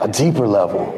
A 0.00 0.08
deeper 0.08 0.46
level. 0.46 0.96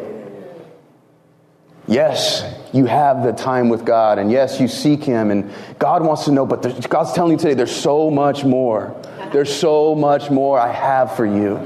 Yes, 1.88 2.44
you 2.72 2.86
have 2.86 3.24
the 3.24 3.32
time 3.32 3.68
with 3.68 3.84
God, 3.84 4.18
and 4.18 4.30
yes, 4.30 4.60
you 4.60 4.68
seek 4.68 5.02
Him, 5.02 5.30
and 5.30 5.50
God 5.78 6.04
wants 6.04 6.26
to 6.26 6.32
know, 6.32 6.46
but 6.46 6.88
God's 6.88 7.12
telling 7.12 7.32
you 7.32 7.38
today 7.38 7.54
there's 7.54 7.74
so 7.74 8.10
much 8.10 8.44
more. 8.44 8.94
There's 9.32 9.54
so 9.54 9.94
much 9.94 10.30
more 10.30 10.60
I 10.60 10.72
have 10.72 11.16
for 11.16 11.26
you. 11.26 11.58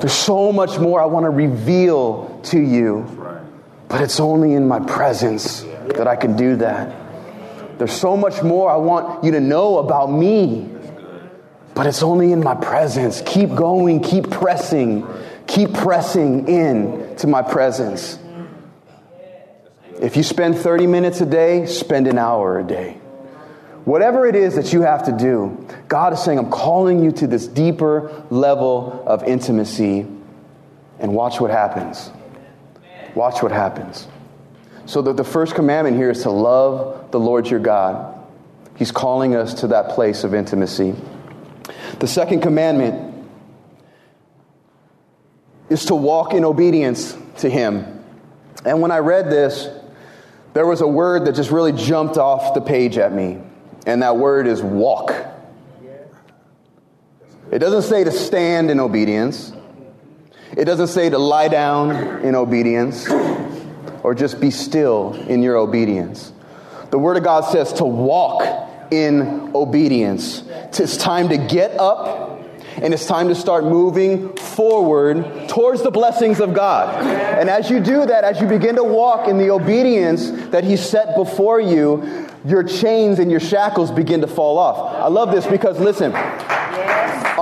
There's 0.00 0.12
so 0.12 0.52
much 0.52 0.78
more 0.78 1.00
I 1.00 1.04
want 1.04 1.24
to 1.24 1.30
reveal 1.30 2.40
to 2.44 2.58
you, 2.58 3.02
but 3.92 4.00
it's 4.00 4.20
only 4.20 4.54
in 4.54 4.66
my 4.66 4.80
presence 4.80 5.60
that 5.60 6.08
I 6.08 6.16
can 6.16 6.34
do 6.34 6.56
that. 6.56 6.96
There's 7.76 7.92
so 7.92 8.16
much 8.16 8.42
more 8.42 8.70
I 8.70 8.76
want 8.76 9.22
you 9.22 9.32
to 9.32 9.40
know 9.40 9.76
about 9.76 10.06
me, 10.10 10.66
but 11.74 11.86
it's 11.86 12.02
only 12.02 12.32
in 12.32 12.42
my 12.42 12.54
presence. 12.54 13.20
Keep 13.26 13.50
going, 13.50 14.00
keep 14.00 14.30
pressing, 14.30 15.06
keep 15.46 15.74
pressing 15.74 16.48
in 16.48 17.16
to 17.16 17.26
my 17.26 17.42
presence. 17.42 18.18
If 20.00 20.16
you 20.16 20.22
spend 20.22 20.56
30 20.56 20.86
minutes 20.86 21.20
a 21.20 21.26
day, 21.26 21.66
spend 21.66 22.06
an 22.06 22.16
hour 22.16 22.58
a 22.58 22.64
day. 22.64 22.94
Whatever 23.84 24.24
it 24.26 24.36
is 24.36 24.54
that 24.54 24.72
you 24.72 24.80
have 24.80 25.04
to 25.04 25.12
do, 25.12 25.68
God 25.88 26.14
is 26.14 26.24
saying, 26.24 26.38
I'm 26.38 26.50
calling 26.50 27.04
you 27.04 27.12
to 27.12 27.26
this 27.26 27.46
deeper 27.46 28.24
level 28.30 29.04
of 29.06 29.22
intimacy, 29.24 30.06
and 30.98 31.12
watch 31.12 31.42
what 31.42 31.50
happens. 31.50 32.10
Watch 33.14 33.42
what 33.42 33.52
happens. 33.52 34.08
So, 34.86 35.02
the, 35.02 35.12
the 35.12 35.24
first 35.24 35.54
commandment 35.54 35.96
here 35.96 36.10
is 36.10 36.22
to 36.22 36.30
love 36.30 37.10
the 37.10 37.20
Lord 37.20 37.48
your 37.48 37.60
God. 37.60 38.18
He's 38.76 38.90
calling 38.90 39.36
us 39.36 39.54
to 39.60 39.68
that 39.68 39.90
place 39.90 40.24
of 40.24 40.34
intimacy. 40.34 40.94
The 42.00 42.06
second 42.06 42.40
commandment 42.40 43.26
is 45.68 45.84
to 45.86 45.94
walk 45.94 46.34
in 46.34 46.44
obedience 46.44 47.16
to 47.38 47.48
Him. 47.48 48.04
And 48.64 48.80
when 48.80 48.90
I 48.90 48.98
read 48.98 49.30
this, 49.30 49.68
there 50.54 50.66
was 50.66 50.80
a 50.80 50.86
word 50.86 51.26
that 51.26 51.34
just 51.34 51.50
really 51.50 51.72
jumped 51.72 52.18
off 52.18 52.54
the 52.54 52.60
page 52.60 52.98
at 52.98 53.12
me, 53.12 53.38
and 53.86 54.02
that 54.02 54.16
word 54.16 54.46
is 54.46 54.62
walk. 54.62 55.14
It 57.50 57.58
doesn't 57.58 57.82
say 57.82 58.04
to 58.04 58.12
stand 58.12 58.70
in 58.70 58.80
obedience, 58.80 59.52
it 60.56 60.64
doesn't 60.66 60.88
say 60.88 61.08
to 61.08 61.18
lie 61.18 61.48
down 61.48 62.22
in 62.22 62.34
obedience 62.34 63.08
or 64.02 64.14
just 64.14 64.40
be 64.40 64.50
still 64.50 65.14
in 65.28 65.42
your 65.42 65.56
obedience. 65.56 66.32
The 66.90 66.98
Word 66.98 67.16
of 67.16 67.24
God 67.24 67.42
says 67.50 67.72
to 67.74 67.84
walk 67.84 68.42
in 68.90 69.52
obedience. 69.54 70.42
It's 70.46 70.96
time 70.96 71.30
to 71.30 71.38
get 71.38 71.78
up 71.80 72.40
and 72.76 72.92
it's 72.92 73.06
time 73.06 73.28
to 73.28 73.34
start 73.34 73.64
moving 73.64 74.34
forward 74.36 75.48
towards 75.48 75.82
the 75.82 75.90
blessings 75.90 76.40
of 76.40 76.52
God. 76.52 77.02
And 77.38 77.48
as 77.48 77.70
you 77.70 77.80
do 77.80 78.04
that, 78.06 78.24
as 78.24 78.40
you 78.40 78.46
begin 78.46 78.76
to 78.76 78.84
walk 78.84 79.28
in 79.28 79.38
the 79.38 79.50
obedience 79.50 80.30
that 80.50 80.64
He 80.64 80.76
set 80.76 81.16
before 81.16 81.60
you, 81.60 82.28
your 82.44 82.62
chains 82.62 83.18
and 83.18 83.30
your 83.30 83.40
shackles 83.40 83.90
begin 83.90 84.20
to 84.22 84.26
fall 84.26 84.58
off. 84.58 84.94
I 84.96 85.08
love 85.08 85.30
this 85.30 85.46
because 85.46 85.78
listen, 85.78 86.12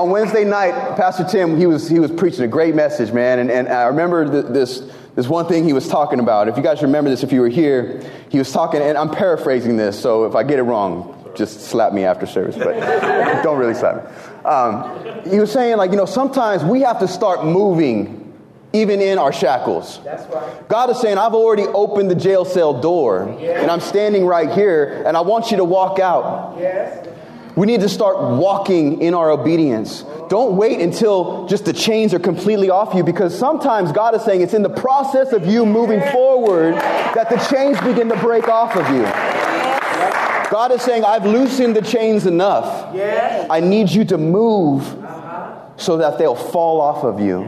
on 0.00 0.09
Wednesday 0.11 0.45
night, 0.45 0.97
Pastor 0.97 1.25
Tim, 1.25 1.59
he 1.59 1.66
was, 1.66 1.88
he 1.88 1.99
was 1.99 2.11
preaching 2.11 2.42
a 2.42 2.49
great 2.49 2.75
message, 2.75 3.12
man. 3.12 3.38
And, 3.38 3.50
and 3.50 3.69
I 3.69 3.85
remember 3.85 4.42
this, 4.42 4.80
this 5.14 5.28
one 5.28 5.47
thing 5.47 5.64
he 5.64 5.75
was 5.75 5.88
talking 5.88 6.21
about. 6.21 6.49
If 6.49 6.57
you 6.57 6.62
guys 6.62 6.80
remember 6.80 7.11
this, 7.11 7.23
if 7.23 7.33
you 7.33 7.40
were 7.40 7.50
here, 7.50 8.02
he 8.30 8.38
was 8.38 8.50
talking, 8.50 8.80
and 8.80 8.97
I'm 8.97 9.11
paraphrasing 9.11 9.76
this, 9.76 10.00
so 10.00 10.25
if 10.25 10.35
I 10.35 10.42
get 10.42 10.59
it 10.59 10.62
wrong, 10.62 11.16
just 11.37 11.61
slap 11.61 11.92
me 11.92 12.04
after 12.04 12.26
service, 12.26 12.57
but 12.57 12.73
don't 13.42 13.59
really 13.59 13.75
slap 13.75 13.97
me. 13.97 14.11
Um, 14.45 15.30
he 15.30 15.38
was 15.38 15.52
saying, 15.52 15.76
like, 15.76 15.90
you 15.90 15.99
know, 15.99 16.07
sometimes 16.07 16.64
we 16.64 16.80
have 16.80 16.99
to 17.00 17.09
start 17.09 17.45
moving 17.45 18.16
even 18.73 19.00
in 19.00 19.19
our 19.19 19.33
shackles. 19.33 20.00
That's 20.04 20.33
right. 20.33 20.69
God 20.69 20.90
is 20.90 21.00
saying, 21.00 21.19
I've 21.19 21.35
already 21.35 21.64
opened 21.64 22.11
the 22.11 22.14
jail 22.14 22.45
cell 22.45 22.80
door, 22.80 23.25
and 23.28 23.71
I'm 23.71 23.80
standing 23.80 24.25
right 24.25 24.50
here, 24.50 25.02
and 25.07 25.16
I 25.16 25.21
want 25.21 25.50
you 25.50 25.59
to 25.59 25.64
walk 25.64 25.99
out. 25.99 26.57
Yes. 26.59 27.07
We 27.61 27.67
need 27.67 27.83
to 27.83 27.90
start 27.90 28.17
walking 28.38 29.02
in 29.02 29.12
our 29.12 29.31
obedience. 29.31 30.02
Don't 30.31 30.57
wait 30.57 30.81
until 30.81 31.47
just 31.47 31.67
the 31.67 31.75
chains 31.75 32.14
are 32.14 32.19
completely 32.19 32.71
off 32.71 32.95
you 32.95 33.05
because 33.05 33.38
sometimes 33.38 33.93
God 33.93 34.14
is 34.14 34.23
saying 34.23 34.40
it's 34.40 34.55
in 34.55 34.62
the 34.62 34.71
process 34.71 35.35
of 35.35 35.45
you 35.45 35.67
moving 35.67 36.00
forward 36.11 36.73
that 36.73 37.29
the 37.29 37.37
chains 37.55 37.79
begin 37.83 38.09
to 38.09 38.17
break 38.17 38.49
off 38.49 38.75
of 38.76 38.88
you. 38.88 39.02
God 40.50 40.73
is 40.73 40.81
saying, 40.81 41.05
I've 41.05 41.26
loosened 41.26 41.76
the 41.76 41.83
chains 41.83 42.25
enough. 42.25 42.95
I 43.50 43.61
need 43.61 43.90
you 43.90 44.07
to 44.07 44.17
move 44.17 44.83
uh-huh. 45.05 45.76
so 45.76 45.99
that 45.99 46.17
they'll 46.17 46.35
fall 46.35 46.81
off 46.81 47.05
of 47.05 47.21
you. 47.21 47.43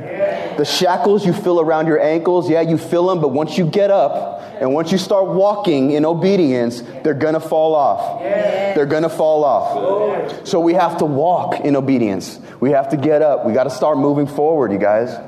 The 0.57 0.65
shackles 0.65 1.25
you 1.25 1.33
feel 1.33 1.61
around 1.61 1.87
your 1.87 2.01
ankles, 2.01 2.49
yeah, 2.49 2.61
you 2.61 2.79
feel 2.79 3.07
them, 3.07 3.21
but 3.21 3.29
once 3.29 3.57
you 3.59 3.67
get 3.67 3.91
up 3.91 4.41
and 4.61 4.73
once 4.75 4.93
you 4.93 4.99
start 4.99 5.29
walking 5.29 5.93
in 5.93 6.05
obedience, 6.05 6.83
they're 7.03 7.15
going 7.15 7.35
to 7.35 7.41
fall 7.41 7.75
off. 7.75 8.21
They're 8.23 8.87
going 8.87 9.03
to 9.03 9.09
fall 9.09 9.45
off. 9.45 10.47
So 10.47 10.61
we 10.61 10.75
have 10.75 10.99
to 10.99 11.05
walk 11.05 11.61
in 11.61 11.77
obedience. 11.77 12.39
We 12.61 12.71
have 12.71 12.91
to 12.91 12.97
get 12.97 13.23
up. 13.23 13.45
We 13.45 13.53
got 13.53 13.65
to 13.65 13.71
start 13.71 13.99
moving 13.99 14.27
forward, 14.27 14.73
you 14.73 14.79
guys. 14.79 15.19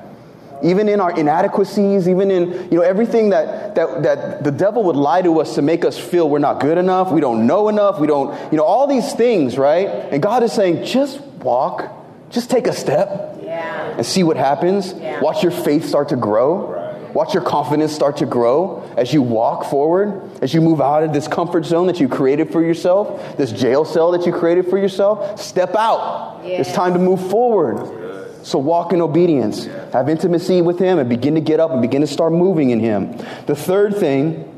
even 0.64 0.88
in 0.88 1.00
our 1.00 1.16
inadequacies, 1.18 2.08
even 2.08 2.30
in 2.30 2.52
you 2.70 2.78
know 2.78 2.82
everything 2.82 3.30
that, 3.30 3.74
that, 3.74 4.02
that 4.02 4.44
the 4.44 4.50
devil 4.50 4.84
would 4.84 4.96
lie 4.96 5.22
to 5.22 5.40
us 5.40 5.54
to 5.56 5.62
make 5.62 5.84
us 5.84 5.98
feel 5.98 6.28
we're 6.28 6.38
not 6.38 6.60
good 6.60 6.78
enough, 6.78 7.12
we 7.12 7.20
don't 7.20 7.46
know 7.46 7.68
enough, 7.68 8.00
we 8.00 8.06
don't, 8.06 8.52
you 8.52 8.56
know, 8.56 8.64
all 8.64 8.86
these 8.86 9.12
things, 9.12 9.58
right? 9.58 9.86
And 9.86 10.22
God 10.22 10.42
is 10.42 10.52
saying, 10.52 10.84
just 10.84 11.20
walk, 11.20 11.92
just 12.30 12.50
take 12.50 12.66
a 12.66 12.72
step 12.72 13.33
yeah. 13.64 13.96
and 13.96 14.06
see 14.06 14.22
what 14.22 14.36
happens. 14.36 14.92
Yeah. 14.92 15.20
Watch 15.20 15.42
your 15.42 15.52
faith 15.52 15.84
start 15.84 16.08
to 16.10 16.16
grow. 16.16 16.80
Watch 17.14 17.32
your 17.32 17.44
confidence 17.44 17.92
start 17.92 18.16
to 18.16 18.26
grow 18.26 18.82
as 18.96 19.12
you 19.12 19.22
walk 19.22 19.70
forward, 19.70 20.20
as 20.42 20.52
you 20.52 20.60
move 20.60 20.80
out 20.80 21.04
of 21.04 21.12
this 21.12 21.28
comfort 21.28 21.64
zone 21.64 21.86
that 21.86 22.00
you 22.00 22.08
created 22.08 22.50
for 22.50 22.60
yourself, 22.60 23.36
this 23.36 23.52
jail 23.52 23.84
cell 23.84 24.10
that 24.12 24.26
you 24.26 24.32
created 24.32 24.68
for 24.68 24.78
yourself. 24.78 25.40
Step 25.40 25.76
out. 25.76 26.40
It's 26.44 26.72
time 26.72 26.92
to 26.92 26.98
move 26.98 27.30
forward. 27.30 28.44
So 28.44 28.58
walk 28.58 28.92
in 28.92 29.00
obedience, 29.00 29.66
have 29.92 30.08
intimacy 30.08 30.60
with 30.60 30.78
Him, 30.78 30.98
and 30.98 31.08
begin 31.08 31.36
to 31.36 31.40
get 31.40 31.60
up 31.60 31.70
and 31.70 31.80
begin 31.80 32.00
to 32.00 32.06
start 32.06 32.32
moving 32.32 32.70
in 32.70 32.80
Him. 32.80 33.16
The 33.46 33.54
third 33.54 33.96
thing 33.96 34.50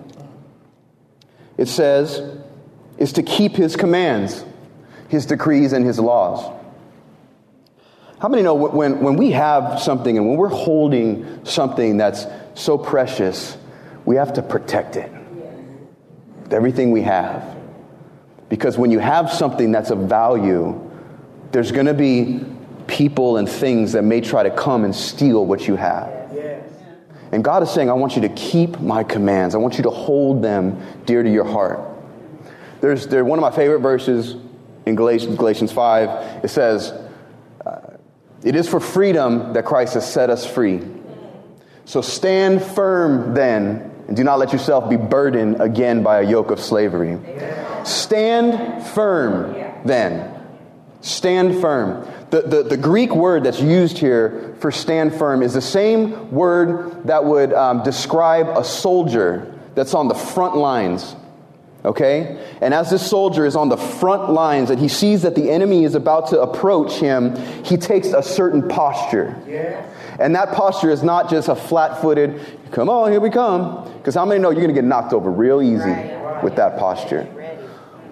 it 1.58 1.68
says 1.68 2.22
is 2.98 3.12
to 3.12 3.22
keep 3.22 3.52
His 3.52 3.76
commands, 3.76 4.44
His 5.08 5.26
decrees, 5.26 5.72
and 5.72 5.84
His 5.84 6.00
laws. 6.00 6.52
How 8.18 8.28
many 8.28 8.42
know 8.42 8.54
when, 8.54 9.00
when 9.00 9.16
we 9.16 9.30
have 9.32 9.80
something 9.80 10.16
and 10.16 10.26
when 10.26 10.38
we're 10.38 10.48
holding 10.48 11.44
something 11.44 11.98
that's 11.98 12.26
so 12.54 12.78
precious, 12.78 13.56
we 14.06 14.16
have 14.16 14.32
to 14.34 14.42
protect 14.42 14.96
it? 14.96 15.12
Everything 16.50 16.92
we 16.92 17.02
have. 17.02 17.56
Because 18.48 18.78
when 18.78 18.90
you 18.90 19.00
have 19.00 19.30
something 19.30 19.72
that's 19.72 19.90
of 19.90 19.98
value, 20.08 20.80
there's 21.52 21.72
going 21.72 21.86
to 21.86 21.94
be 21.94 22.40
people 22.86 23.36
and 23.36 23.48
things 23.48 23.92
that 23.92 24.02
may 24.02 24.20
try 24.20 24.42
to 24.42 24.50
come 24.50 24.84
and 24.84 24.94
steal 24.94 25.44
what 25.44 25.66
you 25.68 25.76
have. 25.76 26.16
And 27.32 27.42
God 27.42 27.62
is 27.62 27.70
saying, 27.70 27.90
I 27.90 27.94
want 27.94 28.14
you 28.14 28.22
to 28.22 28.28
keep 28.30 28.80
my 28.80 29.02
commands. 29.02 29.54
I 29.54 29.58
want 29.58 29.76
you 29.76 29.82
to 29.82 29.90
hold 29.90 30.42
them 30.42 30.80
dear 31.04 31.22
to 31.22 31.30
your 31.30 31.44
heart. 31.44 31.80
There's 32.80 33.08
there, 33.08 33.24
one 33.24 33.38
of 33.38 33.42
my 33.42 33.50
favorite 33.50 33.80
verses 33.80 34.36
in 34.86 34.94
Galatians, 34.94 35.36
Galatians 35.36 35.72
5. 35.72 36.44
It 36.44 36.48
says, 36.48 36.94
It 38.42 38.54
is 38.54 38.68
for 38.68 38.80
freedom 38.80 39.52
that 39.54 39.64
Christ 39.64 39.94
has 39.94 40.10
set 40.10 40.30
us 40.30 40.46
free. 40.46 40.82
So 41.84 42.00
stand 42.00 42.62
firm 42.62 43.34
then, 43.34 43.92
and 44.08 44.16
do 44.16 44.24
not 44.24 44.38
let 44.38 44.52
yourself 44.52 44.90
be 44.90 44.96
burdened 44.96 45.60
again 45.60 46.02
by 46.02 46.20
a 46.20 46.28
yoke 46.28 46.50
of 46.50 46.60
slavery. 46.60 47.18
Stand 47.84 48.84
firm 48.88 49.54
then. 49.84 50.32
Stand 51.00 51.60
firm. 51.60 52.06
The, 52.30 52.42
the, 52.42 52.62
the, 52.64 52.76
Greek 52.76 53.14
word 53.14 53.44
that's 53.44 53.60
used 53.60 53.98
here 53.98 54.56
for 54.58 54.72
stand 54.72 55.14
firm 55.14 55.42
is 55.42 55.54
the 55.54 55.62
same 55.62 56.32
word 56.32 57.06
that 57.06 57.24
would 57.24 57.52
um, 57.52 57.84
describe 57.84 58.48
a 58.48 58.64
soldier 58.64 59.54
that's 59.76 59.94
on 59.94 60.08
the 60.08 60.14
front 60.14 60.56
lines. 60.56 61.14
Okay? 61.86 62.44
And 62.60 62.74
as 62.74 62.90
this 62.90 63.08
soldier 63.08 63.46
is 63.46 63.54
on 63.54 63.68
the 63.68 63.76
front 63.76 64.28
lines 64.30 64.70
and 64.70 64.80
he 64.80 64.88
sees 64.88 65.22
that 65.22 65.36
the 65.36 65.50
enemy 65.50 65.84
is 65.84 65.94
about 65.94 66.28
to 66.30 66.40
approach 66.40 66.94
him, 66.94 67.36
he 67.64 67.76
takes 67.76 68.08
a 68.08 68.22
certain 68.22 68.68
posture. 68.68 69.40
Yeah. 69.46 69.88
And 70.18 70.34
that 70.34 70.52
posture 70.52 70.90
is 70.90 71.04
not 71.04 71.30
just 71.30 71.48
a 71.48 71.54
flat 71.54 72.00
footed, 72.00 72.40
come 72.72 72.88
on, 72.88 73.12
here 73.12 73.20
we 73.20 73.30
come. 73.30 73.92
Because 73.98 74.16
how 74.16 74.24
many 74.24 74.40
know 74.40 74.50
you're 74.50 74.62
going 74.62 74.74
to 74.74 74.80
get 74.80 74.84
knocked 74.84 75.12
over 75.12 75.30
real 75.30 75.62
easy 75.62 75.84
right. 75.84 76.42
with 76.42 76.56
that 76.56 76.76
posture? 76.76 77.22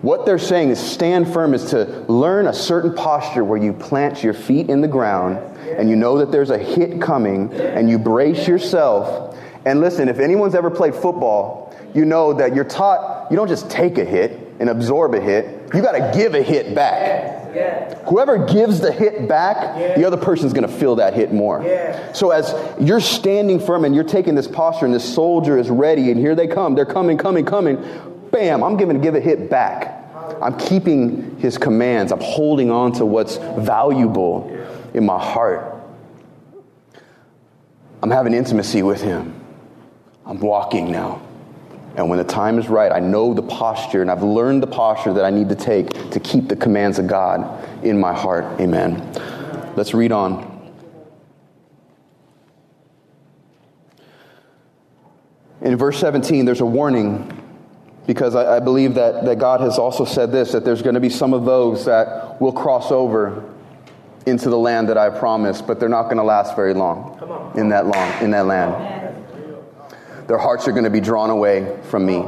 What 0.02 0.26
they're 0.26 0.38
saying 0.38 0.68
is 0.68 0.78
stand 0.78 1.32
firm 1.32 1.54
is 1.54 1.70
to 1.70 2.04
learn 2.08 2.46
a 2.46 2.52
certain 2.52 2.94
posture 2.94 3.42
where 3.42 3.60
you 3.60 3.72
plant 3.72 4.22
your 4.22 4.34
feet 4.34 4.68
in 4.68 4.82
the 4.82 4.88
ground 4.88 5.38
and 5.66 5.88
you 5.88 5.96
know 5.96 6.18
that 6.18 6.30
there's 6.30 6.50
a 6.50 6.58
hit 6.58 7.00
coming 7.00 7.52
and 7.54 7.88
you 7.88 7.98
brace 7.98 8.46
yourself. 8.46 9.36
And 9.64 9.80
listen, 9.80 10.10
if 10.10 10.18
anyone's 10.18 10.54
ever 10.54 10.70
played 10.70 10.94
football, 10.94 11.73
you 11.94 12.04
know 12.04 12.34
that 12.34 12.54
you're 12.54 12.64
taught 12.64 13.30
you 13.30 13.36
don't 13.36 13.48
just 13.48 13.70
take 13.70 13.98
a 13.98 14.04
hit 14.04 14.40
and 14.60 14.68
absorb 14.68 15.14
a 15.14 15.20
hit, 15.20 15.74
you 15.74 15.82
got 15.82 15.92
to 15.92 16.12
give 16.16 16.34
a 16.34 16.42
hit 16.42 16.74
back. 16.74 17.42
Whoever 18.08 18.46
gives 18.46 18.80
the 18.80 18.92
hit 18.92 19.28
back, 19.28 19.96
the 19.96 20.04
other 20.04 20.16
person's 20.16 20.52
going 20.52 20.68
to 20.68 20.72
feel 20.72 20.96
that 20.96 21.14
hit 21.14 21.32
more. 21.32 21.62
So 22.12 22.30
as 22.30 22.54
you're 22.80 23.00
standing 23.00 23.60
firm 23.60 23.84
and 23.84 23.94
you're 23.94 24.04
taking 24.04 24.34
this 24.34 24.46
posture 24.46 24.84
and 24.84 24.94
this 24.94 25.14
soldier 25.14 25.58
is 25.58 25.70
ready 25.70 26.10
and 26.10 26.20
here 26.20 26.34
they 26.34 26.46
come, 26.46 26.74
they're 26.74 26.84
coming, 26.84 27.16
coming, 27.16 27.44
coming 27.44 27.82
bam, 28.34 28.64
I'm 28.64 28.76
giving 28.76 29.00
give 29.00 29.14
a 29.14 29.20
hit 29.20 29.48
back. 29.48 30.00
I'm 30.42 30.58
keeping 30.58 31.38
his 31.38 31.56
commands. 31.56 32.10
I'm 32.10 32.20
holding 32.20 32.70
on 32.70 32.92
to 32.94 33.06
what's 33.06 33.36
valuable 33.36 34.50
in 34.92 35.06
my 35.06 35.22
heart. 35.22 35.72
I'm 38.02 38.10
having 38.10 38.34
intimacy 38.34 38.82
with 38.82 39.00
him. 39.00 39.40
I'm 40.26 40.40
walking 40.40 40.90
now. 40.90 41.23
And 41.96 42.08
when 42.08 42.18
the 42.18 42.24
time 42.24 42.58
is 42.58 42.68
right, 42.68 42.90
I 42.90 42.98
know 42.98 43.34
the 43.34 43.42
posture 43.42 44.02
and 44.02 44.10
I've 44.10 44.22
learned 44.22 44.62
the 44.62 44.66
posture 44.66 45.12
that 45.14 45.24
I 45.24 45.30
need 45.30 45.48
to 45.48 45.54
take 45.54 46.10
to 46.10 46.18
keep 46.18 46.48
the 46.48 46.56
commands 46.56 46.98
of 46.98 47.06
God 47.06 47.84
in 47.84 47.98
my 47.98 48.12
heart. 48.12 48.60
Amen. 48.60 49.12
Let's 49.76 49.94
read 49.94 50.10
on. 50.10 50.52
In 55.60 55.76
verse 55.76 55.98
17, 55.98 56.44
there's 56.44 56.60
a 56.60 56.66
warning 56.66 57.40
because 58.06 58.34
I, 58.34 58.56
I, 58.56 58.60
believe 58.60 58.94
that, 58.94 59.24
that 59.24 59.38
God 59.38 59.60
has 59.60 59.78
also 59.78 60.04
said 60.04 60.30
this 60.30 60.52
that 60.52 60.64
there's 60.64 60.82
going 60.82 60.94
to 60.94 61.00
be 61.00 61.08
some 61.08 61.32
of 61.32 61.44
those 61.44 61.86
that 61.86 62.40
will 62.40 62.52
cross 62.52 62.92
over 62.92 63.50
into 64.26 64.50
the 64.50 64.58
land 64.58 64.88
that 64.88 64.98
I 64.98 65.10
promised, 65.10 65.66
but 65.66 65.80
they're 65.80 65.88
not 65.88 66.04
going 66.04 66.18
to 66.18 66.22
last 66.22 66.54
very 66.54 66.74
long 66.74 67.52
in 67.56 67.68
that 67.70 67.86
long 67.86 68.22
in 68.22 68.30
that 68.32 68.46
land. 68.46 69.23
Their 70.26 70.38
hearts 70.38 70.66
are 70.68 70.72
going 70.72 70.84
to 70.84 70.90
be 70.90 71.00
drawn 71.00 71.30
away 71.30 71.78
from 71.84 72.06
me. 72.06 72.24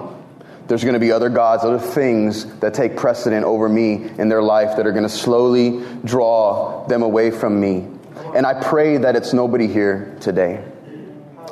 There's 0.67 0.83
going 0.83 0.95
to 0.95 1.01
be 1.01 1.13
other 1.13 1.29
gods, 1.29 1.65
other 1.65 1.79
things 1.79 2.45
that 2.59 2.75
take 2.75 2.97
precedent 2.97 3.45
over 3.45 3.69
me 3.69 4.11
in 4.19 4.29
their 4.29 4.43
life 4.43 4.77
that 4.77 4.87
are 4.87 4.93
going 4.93 5.05
to 5.05 5.09
slowly 5.09 5.85
draw 6.05 6.87
them 6.89 7.03
away 7.03 7.31
from 7.31 7.61
me. 7.61 7.87
And 8.35 8.45
I 8.45 8.61
pray 8.61 8.97
that 8.99 9.15
it's 9.15 9.33
nobody 9.33 9.69
here 9.69 10.17
today. 10.21 10.65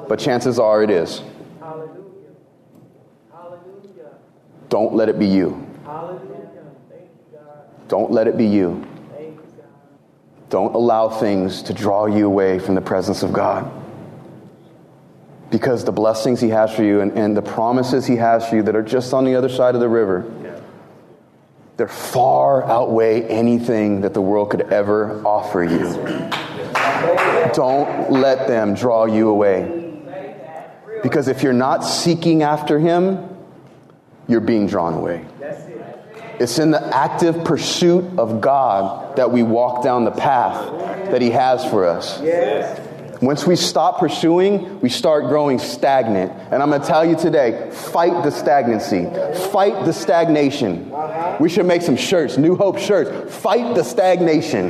But 0.08 0.18
chances 0.18 0.58
are 0.58 0.82
it 0.82 0.90
is. 0.90 1.22
Don't 4.68 4.94
let 4.94 5.08
it 5.08 5.18
be 5.18 5.26
you. 5.26 5.64
Don't 7.86 8.10
let 8.10 8.26
it 8.26 8.36
be 8.36 8.46
you. 8.46 8.84
Don't 10.50 10.74
allow 10.74 11.08
things 11.08 11.62
to 11.62 11.72
draw 11.72 12.06
you 12.06 12.26
away 12.26 12.58
from 12.58 12.74
the 12.74 12.80
presence 12.80 13.22
of 13.22 13.32
God. 13.32 13.70
Because 15.54 15.84
the 15.84 15.92
blessings 15.92 16.40
He 16.40 16.48
has 16.48 16.74
for 16.74 16.82
you 16.82 17.00
and, 17.00 17.12
and 17.12 17.36
the 17.36 17.40
promises 17.40 18.04
He 18.04 18.16
has 18.16 18.48
for 18.48 18.56
you 18.56 18.64
that 18.64 18.74
are 18.74 18.82
just 18.82 19.14
on 19.14 19.24
the 19.24 19.36
other 19.36 19.48
side 19.48 19.76
of 19.76 19.80
the 19.80 19.88
river, 19.88 20.24
they're 21.76 21.86
far 21.86 22.64
outweigh 22.64 23.22
anything 23.28 24.00
that 24.00 24.14
the 24.14 24.20
world 24.20 24.50
could 24.50 24.62
ever 24.72 25.24
offer 25.24 25.62
you. 25.62 25.78
Don't 27.54 28.10
let 28.10 28.48
them 28.48 28.74
draw 28.74 29.04
you 29.04 29.28
away. 29.28 30.02
Because 31.04 31.28
if 31.28 31.44
you're 31.44 31.52
not 31.52 31.84
seeking 31.84 32.42
after 32.42 32.80
Him, 32.80 33.28
you're 34.26 34.40
being 34.40 34.66
drawn 34.66 34.94
away. 34.94 35.24
It's 36.40 36.58
in 36.58 36.72
the 36.72 36.84
active 36.92 37.44
pursuit 37.44 38.18
of 38.18 38.40
God 38.40 39.14
that 39.14 39.30
we 39.30 39.44
walk 39.44 39.84
down 39.84 40.04
the 40.04 40.10
path 40.10 41.12
that 41.12 41.22
He 41.22 41.30
has 41.30 41.64
for 41.64 41.86
us. 41.86 42.20
Once 43.24 43.46
we 43.46 43.56
stop 43.56 43.98
pursuing, 43.98 44.80
we 44.80 44.88
start 44.88 45.24
growing 45.24 45.58
stagnant. 45.58 46.30
And 46.50 46.62
I'm 46.62 46.68
going 46.70 46.80
to 46.80 46.86
tell 46.86 47.04
you 47.04 47.16
today 47.16 47.70
fight 47.70 48.22
the 48.22 48.30
stagnancy, 48.30 49.04
fight 49.50 49.84
the 49.84 49.92
stagnation. 49.92 50.92
We 51.40 51.48
should 51.48 51.66
make 51.66 51.82
some 51.82 51.96
shirts, 51.96 52.36
New 52.36 52.56
Hope 52.56 52.78
shirts. 52.78 53.34
Fight 53.34 53.74
the 53.74 53.82
stagnation. 53.82 54.68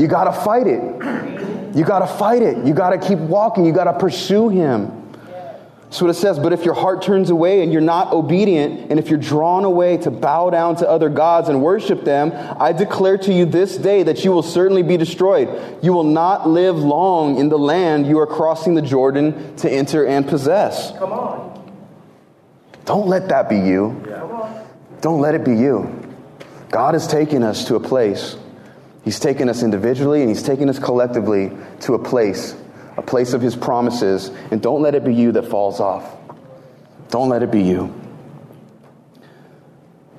You 0.00 0.08
got 0.08 0.24
to 0.24 0.32
fight 0.32 0.66
it. 0.66 1.76
You 1.76 1.84
got 1.84 2.00
to 2.00 2.06
fight 2.06 2.42
it. 2.42 2.64
You 2.66 2.74
got 2.74 2.90
to 2.90 2.98
keep 2.98 3.18
walking. 3.18 3.64
You 3.64 3.72
got 3.72 3.84
to 3.84 3.98
pursue 3.98 4.48
Him. 4.48 4.99
That's 5.90 6.02
what 6.02 6.10
it 6.10 6.14
says. 6.14 6.38
But 6.38 6.52
if 6.52 6.64
your 6.64 6.74
heart 6.74 7.02
turns 7.02 7.30
away 7.30 7.64
and 7.64 7.72
you're 7.72 7.82
not 7.82 8.12
obedient, 8.12 8.92
and 8.92 9.00
if 9.00 9.08
you're 9.08 9.18
drawn 9.18 9.64
away 9.64 9.96
to 9.96 10.10
bow 10.12 10.48
down 10.48 10.76
to 10.76 10.88
other 10.88 11.08
gods 11.08 11.48
and 11.48 11.60
worship 11.60 12.04
them, 12.04 12.30
I 12.60 12.70
declare 12.70 13.18
to 13.18 13.32
you 13.32 13.44
this 13.44 13.76
day 13.76 14.04
that 14.04 14.24
you 14.24 14.30
will 14.30 14.44
certainly 14.44 14.84
be 14.84 14.96
destroyed. 14.96 15.48
You 15.82 15.92
will 15.92 16.04
not 16.04 16.48
live 16.48 16.76
long 16.76 17.38
in 17.38 17.48
the 17.48 17.58
land 17.58 18.06
you 18.06 18.20
are 18.20 18.26
crossing 18.28 18.74
the 18.74 18.82
Jordan 18.82 19.56
to 19.56 19.68
enter 19.68 20.06
and 20.06 20.28
possess. 20.28 20.96
Come 20.96 21.12
on. 21.12 21.74
Don't 22.84 23.08
let 23.08 23.28
that 23.30 23.48
be 23.48 23.56
you. 23.56 24.00
Don't 25.00 25.20
let 25.20 25.34
it 25.34 25.44
be 25.44 25.56
you. 25.56 26.14
God 26.70 26.94
has 26.94 27.08
taken 27.08 27.42
us 27.42 27.64
to 27.64 27.74
a 27.74 27.80
place. 27.80 28.36
He's 29.02 29.18
taken 29.18 29.48
us 29.48 29.64
individually 29.64 30.20
and 30.20 30.28
He's 30.28 30.44
taken 30.44 30.68
us 30.68 30.78
collectively 30.78 31.50
to 31.80 31.94
a 31.94 31.98
place 31.98 32.54
a 33.00 33.02
place 33.02 33.32
of 33.32 33.40
his 33.40 33.56
promises, 33.56 34.30
and 34.50 34.60
don't 34.60 34.82
let 34.82 34.94
it 34.94 35.04
be 35.04 35.14
you 35.14 35.32
that 35.32 35.46
falls 35.48 35.80
off. 35.80 36.04
Don't 37.08 37.30
let 37.30 37.42
it 37.42 37.50
be 37.50 37.62
you. 37.62 37.92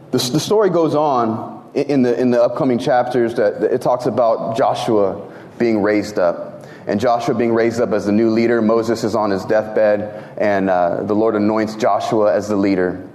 The, 0.09 0.17
the 0.17 0.39
story 0.39 0.71
goes 0.71 0.95
on 0.95 1.71
in 1.75 2.01
the, 2.01 2.19
in 2.19 2.31
the 2.31 2.41
upcoming 2.41 2.79
chapters 2.79 3.35
that, 3.35 3.61
it 3.61 3.81
talks 3.83 4.07
about 4.07 4.57
Joshua 4.57 5.31
being 5.59 5.83
raised 5.83 6.17
up. 6.17 6.65
and 6.87 6.99
Joshua 6.99 7.35
being 7.35 7.53
raised 7.53 7.79
up 7.79 7.91
as 7.91 8.05
the 8.05 8.11
new 8.11 8.29
leader. 8.31 8.61
Moses 8.61 9.03
is 9.03 9.15
on 9.15 9.29
his 9.29 9.45
deathbed, 9.45 10.35
and 10.37 10.69
uh, 10.69 11.03
the 11.03 11.13
Lord 11.13 11.35
anoints 11.35 11.75
Joshua 11.75 12.33
as 12.33 12.47
the 12.47 12.55
leader. 12.55 13.07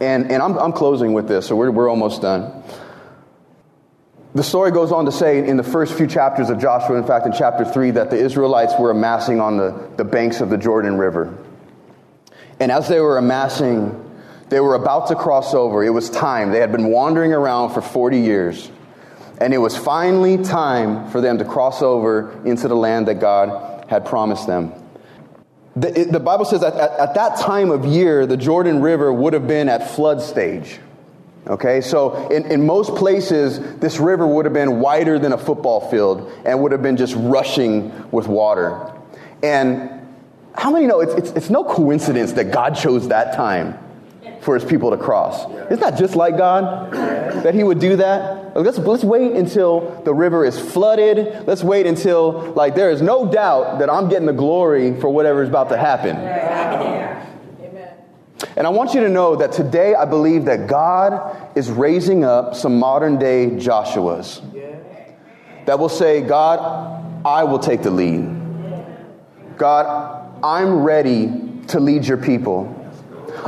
And, 0.00 0.30
and 0.30 0.42
I'm, 0.42 0.58
I'm 0.58 0.72
closing 0.72 1.12
with 1.12 1.28
this, 1.28 1.46
so 1.46 1.56
we're, 1.56 1.70
we're 1.70 1.88
almost 1.88 2.22
done. 2.22 2.62
The 4.36 4.44
story 4.44 4.70
goes 4.70 4.92
on 4.92 5.06
to 5.06 5.12
say 5.12 5.48
in 5.48 5.56
the 5.56 5.62
first 5.62 5.94
few 5.94 6.06
chapters 6.06 6.50
of 6.50 6.58
Joshua, 6.58 6.98
in 6.98 7.06
fact, 7.06 7.24
in 7.24 7.32
chapter 7.32 7.64
3, 7.64 7.92
that 7.92 8.10
the 8.10 8.18
Israelites 8.18 8.74
were 8.78 8.90
amassing 8.90 9.40
on 9.40 9.56
the, 9.56 9.90
the 9.96 10.04
banks 10.04 10.42
of 10.42 10.50
the 10.50 10.58
Jordan 10.58 10.98
River. 10.98 11.34
And 12.60 12.70
as 12.70 12.86
they 12.86 13.00
were 13.00 13.16
amassing, 13.16 13.98
they 14.50 14.60
were 14.60 14.74
about 14.74 15.06
to 15.06 15.14
cross 15.14 15.54
over. 15.54 15.82
It 15.82 15.88
was 15.88 16.10
time. 16.10 16.50
They 16.50 16.60
had 16.60 16.70
been 16.70 16.88
wandering 16.88 17.32
around 17.32 17.72
for 17.72 17.80
40 17.80 18.20
years. 18.20 18.70
And 19.40 19.54
it 19.54 19.58
was 19.58 19.74
finally 19.74 20.44
time 20.44 21.10
for 21.10 21.22
them 21.22 21.38
to 21.38 21.46
cross 21.46 21.80
over 21.80 22.38
into 22.44 22.68
the 22.68 22.76
land 22.76 23.08
that 23.08 23.20
God 23.20 23.86
had 23.88 24.04
promised 24.04 24.46
them. 24.46 24.74
The, 25.76 25.98
it, 25.98 26.12
the 26.12 26.20
Bible 26.20 26.44
says 26.44 26.60
that 26.60 26.74
at, 26.74 26.90
at 27.00 27.14
that 27.14 27.38
time 27.38 27.70
of 27.70 27.86
year, 27.86 28.26
the 28.26 28.36
Jordan 28.36 28.82
River 28.82 29.10
would 29.10 29.32
have 29.32 29.48
been 29.48 29.70
at 29.70 29.92
flood 29.92 30.20
stage. 30.20 30.78
Okay, 31.48 31.80
so 31.80 32.28
in, 32.28 32.50
in 32.50 32.66
most 32.66 32.96
places, 32.96 33.60
this 33.76 33.98
river 33.98 34.26
would 34.26 34.46
have 34.46 34.54
been 34.54 34.80
wider 34.80 35.16
than 35.16 35.32
a 35.32 35.38
football 35.38 35.88
field 35.90 36.32
and 36.44 36.60
would 36.60 36.72
have 36.72 36.82
been 36.82 36.96
just 36.96 37.14
rushing 37.16 38.10
with 38.10 38.26
water. 38.26 38.92
And 39.44 39.90
how 40.54 40.72
many 40.72 40.86
know 40.86 41.00
it's, 41.00 41.14
it's, 41.14 41.30
it's 41.30 41.50
no 41.50 41.62
coincidence 41.62 42.32
that 42.32 42.50
God 42.50 42.74
chose 42.74 43.08
that 43.08 43.36
time 43.36 43.78
for 44.40 44.54
his 44.54 44.64
people 44.64 44.90
to 44.90 44.96
cross? 44.96 45.48
Isn't 45.70 45.80
that 45.80 45.96
just 45.96 46.16
like 46.16 46.36
God? 46.36 46.92
That 46.92 47.54
he 47.54 47.62
would 47.62 47.78
do 47.78 47.94
that? 47.96 48.56
Let's, 48.56 48.78
let's 48.78 49.04
wait 49.04 49.32
until 49.32 50.02
the 50.04 50.14
river 50.14 50.44
is 50.44 50.58
flooded. 50.58 51.46
Let's 51.46 51.62
wait 51.62 51.86
until, 51.86 52.52
like, 52.54 52.74
there 52.74 52.90
is 52.90 53.02
no 53.02 53.30
doubt 53.30 53.78
that 53.80 53.90
I'm 53.90 54.08
getting 54.08 54.26
the 54.26 54.32
glory 54.32 54.98
for 54.98 55.10
whatever 55.10 55.42
is 55.42 55.48
about 55.48 55.68
to 55.68 55.76
happen. 55.76 56.16
And 58.56 58.66
I 58.66 58.70
want 58.70 58.94
you 58.94 59.00
to 59.00 59.08
know 59.08 59.36
that 59.36 59.52
today 59.52 59.94
I 59.94 60.04
believe 60.04 60.44
that 60.44 60.66
God 60.66 61.52
is 61.56 61.70
raising 61.70 62.24
up 62.24 62.54
some 62.54 62.78
modern 62.78 63.18
day 63.18 63.50
Joshuas 63.50 64.42
that 65.64 65.78
will 65.78 65.88
say, 65.88 66.20
God, 66.20 67.24
I 67.24 67.44
will 67.44 67.58
take 67.58 67.82
the 67.82 67.90
lead. 67.90 68.34
God, 69.56 70.44
I'm 70.44 70.82
ready 70.82 71.32
to 71.68 71.80
lead 71.80 72.06
your 72.06 72.18
people. 72.18 72.72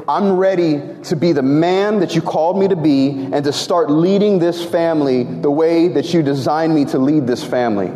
I'm 0.08 0.36
ready 0.36 0.80
to 1.04 1.16
be 1.16 1.32
the 1.32 1.42
man 1.42 2.00
that 2.00 2.14
you 2.14 2.22
called 2.22 2.58
me 2.58 2.68
to 2.68 2.76
be 2.76 3.10
and 3.32 3.44
to 3.44 3.52
start 3.52 3.90
leading 3.90 4.38
this 4.38 4.64
family 4.64 5.24
the 5.24 5.50
way 5.50 5.88
that 5.88 6.12
you 6.12 6.22
designed 6.22 6.74
me 6.74 6.84
to 6.86 6.98
lead 6.98 7.26
this 7.26 7.44
family. 7.44 7.92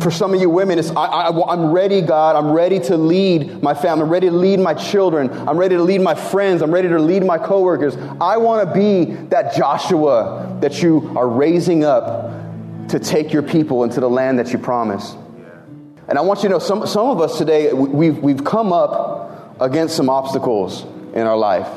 For 0.00 0.10
some 0.10 0.34
of 0.34 0.40
you 0.40 0.50
women, 0.50 0.78
it's, 0.78 0.90
I, 0.90 1.28
am 1.28 1.72
ready, 1.72 2.00
God. 2.00 2.36
I'm 2.36 2.52
ready 2.52 2.78
to 2.80 2.96
lead 2.96 3.62
my 3.62 3.74
family. 3.74 4.04
I'm 4.04 4.10
ready 4.10 4.28
to 4.28 4.36
lead 4.36 4.60
my 4.60 4.74
children. 4.74 5.30
I'm 5.48 5.56
ready 5.56 5.76
to 5.76 5.82
lead 5.82 6.00
my 6.00 6.14
friends. 6.14 6.62
I'm 6.62 6.72
ready 6.72 6.88
to 6.88 6.98
lead 6.98 7.24
my 7.24 7.38
coworkers. 7.38 7.96
I 8.20 8.36
want 8.36 8.68
to 8.68 8.74
be 8.74 9.14
that 9.28 9.54
Joshua 9.54 10.58
that 10.60 10.82
you 10.82 11.12
are 11.16 11.28
raising 11.28 11.84
up 11.84 12.88
to 12.88 12.98
take 12.98 13.32
your 13.32 13.42
people 13.42 13.84
into 13.84 14.00
the 14.00 14.08
land 14.08 14.38
that 14.38 14.52
you 14.52 14.58
promised. 14.58 15.16
And 16.08 16.18
I 16.18 16.20
want 16.20 16.42
you 16.42 16.48
to 16.50 16.54
know 16.54 16.58
some, 16.60 16.86
some 16.86 17.08
of 17.08 17.20
us 17.20 17.38
today, 17.38 17.72
we've, 17.72 18.18
we've 18.18 18.44
come 18.44 18.72
up 18.72 19.60
against 19.60 19.96
some 19.96 20.08
obstacles 20.08 20.84
in 21.14 21.20
our 21.20 21.36
life, 21.36 21.68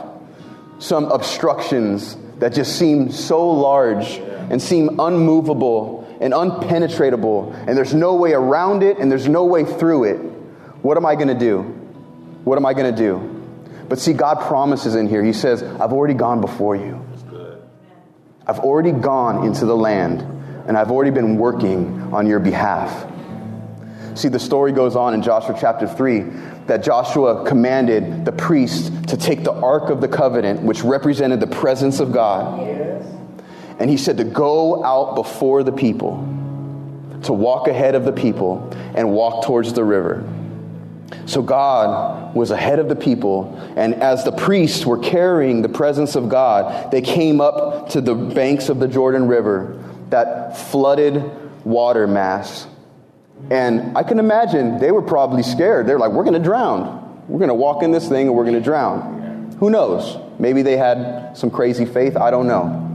some 0.79 1.05
obstructions 1.05 2.15
that 2.37 2.53
just 2.53 2.77
seem 2.77 3.11
so 3.11 3.49
large 3.49 4.17
and 4.49 4.61
seem 4.61 4.99
unmovable 4.99 5.98
and 6.19 6.33
unpenetratable, 6.33 7.53
and 7.67 7.77
there's 7.77 7.93
no 7.93 8.15
way 8.15 8.33
around 8.33 8.83
it, 8.83 8.97
and 8.97 9.11
there's 9.11 9.27
no 9.27 9.45
way 9.45 9.63
through 9.63 10.03
it. 10.03 10.17
What 10.81 10.97
am 10.97 11.05
I 11.05 11.15
going 11.15 11.29
to 11.29 11.33
do? 11.33 11.61
What 12.43 12.57
am 12.57 12.65
I 12.65 12.73
going 12.73 12.93
to 12.93 12.97
do? 12.97 13.35
But 13.87 13.99
see, 13.99 14.13
God 14.13 14.39
promises 14.41 14.95
in 14.95 15.07
here. 15.07 15.23
He 15.23 15.33
says, 15.33 15.63
I've 15.63 15.93
already 15.93 16.13
gone 16.13 16.41
before 16.41 16.75
you. 16.75 17.05
I've 18.45 18.59
already 18.59 18.91
gone 18.91 19.45
into 19.45 19.65
the 19.65 19.75
land, 19.75 20.21
and 20.67 20.77
I've 20.77 20.91
already 20.91 21.11
been 21.11 21.37
working 21.37 22.13
on 22.13 22.27
your 22.27 22.39
behalf. 22.39 23.07
See, 24.15 24.27
the 24.27 24.39
story 24.39 24.71
goes 24.71 24.95
on 24.95 25.13
in 25.13 25.21
Joshua 25.21 25.55
chapter 25.59 25.87
3 25.87 26.21
that 26.65 26.83
Joshua 26.83 27.45
commanded 27.45 28.25
the 28.25 28.31
priest 28.31 28.91
to 29.09 29.17
take 29.17 29.43
the 29.43 29.53
Ark 29.53 29.89
of 29.89 30.01
the 30.01 30.07
Covenant, 30.07 30.61
which 30.61 30.83
represented 30.83 31.39
the 31.39 31.47
presence 31.47 31.99
of 31.99 32.11
God. 32.11 32.59
Yes 32.61 33.18
and 33.79 33.89
he 33.89 33.97
said 33.97 34.17
to 34.17 34.23
go 34.23 34.83
out 34.83 35.15
before 35.15 35.63
the 35.63 35.71
people, 35.71 36.17
to 37.23 37.33
walk 37.33 37.67
ahead 37.67 37.95
of 37.95 38.05
the 38.05 38.11
people 38.11 38.69
and 38.95 39.11
walk 39.11 39.45
towards 39.45 39.73
the 39.73 39.83
river. 39.83 40.27
So 41.25 41.41
God 41.41 42.35
was 42.35 42.51
ahead 42.51 42.79
of 42.79 42.87
the 42.87 42.95
people, 42.95 43.55
and 43.75 43.95
as 43.95 44.23
the 44.23 44.31
priests 44.31 44.85
were 44.85 44.97
carrying 44.97 45.61
the 45.61 45.69
presence 45.69 46.15
of 46.15 46.29
God, 46.29 46.91
they 46.91 47.01
came 47.01 47.41
up 47.41 47.89
to 47.89 48.01
the 48.01 48.15
banks 48.15 48.69
of 48.69 48.79
the 48.79 48.87
Jordan 48.87 49.27
River, 49.27 49.83
that 50.09 50.57
flooded 50.57 51.23
water 51.65 52.07
mass. 52.07 52.67
And 53.51 53.97
I 53.97 54.03
can 54.03 54.19
imagine 54.19 54.79
they 54.79 54.91
were 54.91 55.01
probably 55.01 55.43
scared. 55.43 55.87
They're 55.87 55.99
like, 55.99 56.11
we're 56.11 56.23
going 56.23 56.33
to 56.33 56.39
drown. 56.39 57.25
We're 57.27 57.39
going 57.39 57.49
to 57.49 57.53
walk 57.53 57.83
in 57.83 57.91
this 57.91 58.09
thing 58.09 58.27
and 58.27 58.35
we're 58.35 58.43
going 58.43 58.55
to 58.55 58.61
drown. 58.61 59.55
Who 59.59 59.69
knows? 59.69 60.17
Maybe 60.39 60.61
they 60.61 60.77
had 60.77 61.33
some 61.37 61.49
crazy 61.51 61.85
faith. 61.85 62.17
I 62.17 62.31
don't 62.31 62.47
know. 62.47 62.88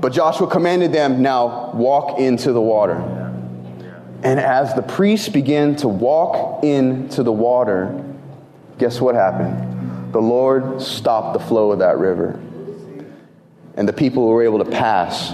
But 0.00 0.12
Joshua 0.12 0.46
commanded 0.48 0.92
them, 0.92 1.22
now 1.22 1.72
walk 1.72 2.18
into 2.18 2.52
the 2.52 2.60
water. 2.60 2.96
And 4.22 4.40
as 4.40 4.74
the 4.74 4.82
priests 4.82 5.28
began 5.28 5.76
to 5.76 5.88
walk 5.88 6.64
into 6.64 7.22
the 7.22 7.32
water, 7.32 8.04
guess 8.78 9.00
what 9.00 9.14
happened? 9.14 10.12
The 10.12 10.20
Lord 10.20 10.80
stopped 10.80 11.38
the 11.38 11.44
flow 11.44 11.72
of 11.72 11.80
that 11.80 11.98
river. 11.98 12.40
And 13.76 13.88
the 13.88 13.92
people 13.92 14.26
were 14.26 14.42
able 14.42 14.64
to 14.64 14.70
pass 14.70 15.32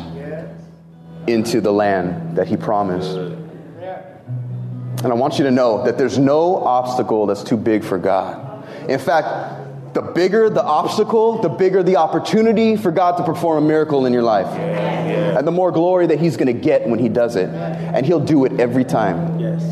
into 1.27 1.61
the 1.61 1.73
land 1.73 2.37
that 2.37 2.49
He 2.49 2.57
promised. 2.57 3.17
And 3.17 5.13
I 5.13 5.15
want 5.15 5.39
you 5.39 5.45
to 5.45 5.51
know 5.51 5.85
that 5.85 5.99
there's 5.99 6.19
no 6.19 6.57
obstacle 6.57 7.27
that's 7.27 7.43
too 7.43 7.59
big 7.59 7.85
for 7.85 7.99
God. 7.99 8.67
In 8.89 8.99
fact, 8.99 9.64
the 9.95 10.03
bigger 10.03 10.51
the 10.51 10.63
obstacle, 10.63 11.41
the 11.41 11.49
bigger 11.49 11.83
the 11.83 11.97
opportunity 11.97 12.77
for 12.77 12.91
God 12.91 13.17
to 13.17 13.25
perform 13.25 13.65
a 13.65 13.67
miracle 13.67 14.07
in 14.07 14.13
your 14.13 14.25
life. 14.25 14.47
Yeah. 14.47 15.39
And 15.39 15.47
the 15.47 15.53
more 15.53 15.71
glory 15.71 16.09
that 16.09 16.19
He's 16.19 16.37
going 16.37 16.49
to 16.49 16.61
get 16.61 16.89
when 16.89 16.99
He 16.99 17.09
does 17.09 17.37
it. 17.37 17.49
And 17.49 18.05
He'll 18.05 18.21
do 18.21 18.45
it 18.45 18.61
every 18.61 18.85
time. 18.85 19.39
Yes. 19.39 19.63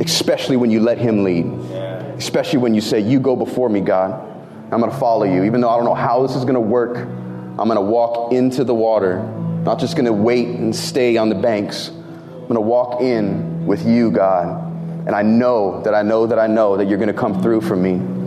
Especially 0.00 0.56
when 0.56 0.70
you 0.70 0.80
let 0.80 0.98
Him 0.98 1.24
lead. 1.24 1.46
Yeah. 1.70 1.96
Especially 2.12 2.58
when 2.58 2.74
you 2.74 2.82
say, 2.82 3.00
You 3.00 3.18
go 3.20 3.34
before 3.36 3.70
me, 3.70 3.80
God. 3.80 4.30
I'm 4.70 4.80
going 4.80 4.92
to 4.92 4.98
follow 4.98 5.24
you. 5.24 5.44
Even 5.44 5.62
though 5.62 5.70
I 5.70 5.76
don't 5.76 5.86
know 5.86 5.94
how 5.94 6.26
this 6.26 6.36
is 6.36 6.44
going 6.44 6.54
to 6.54 6.60
work, 6.60 6.96
I'm 6.96 7.68
going 7.68 7.76
to 7.76 7.80
walk 7.80 8.32
into 8.32 8.64
the 8.64 8.74
water. 8.74 9.22
Not 9.62 9.78
just 9.78 9.96
going 9.96 10.06
to 10.06 10.12
wait 10.12 10.48
and 10.48 10.76
stay 10.76 11.16
on 11.16 11.30
the 11.30 11.34
banks. 11.34 11.88
I'm 11.88 12.48
going 12.48 12.54
to 12.54 12.60
walk 12.60 13.00
in 13.00 13.66
with 13.66 13.86
you, 13.86 14.10
God. 14.10 14.62
And 15.06 15.14
I 15.14 15.22
know 15.22 15.82
that 15.84 15.94
I 15.94 16.02
know 16.02 16.26
that 16.26 16.38
I 16.38 16.48
know 16.48 16.76
that 16.76 16.86
you're 16.86 16.98
going 16.98 17.08
to 17.08 17.14
come 17.14 17.40
through 17.40 17.62
for 17.62 17.76
me. 17.76 18.23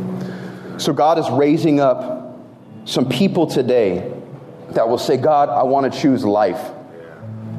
So 0.77 0.93
God 0.93 1.17
is 1.17 1.29
raising 1.29 1.79
up 1.79 2.37
some 2.85 3.09
people 3.09 3.47
today 3.47 4.13
that 4.69 4.87
will 4.87 4.97
say, 4.97 5.17
God, 5.17 5.49
I 5.49 5.63
want 5.63 5.91
to 5.91 5.99
choose 5.99 6.23
life. 6.23 6.71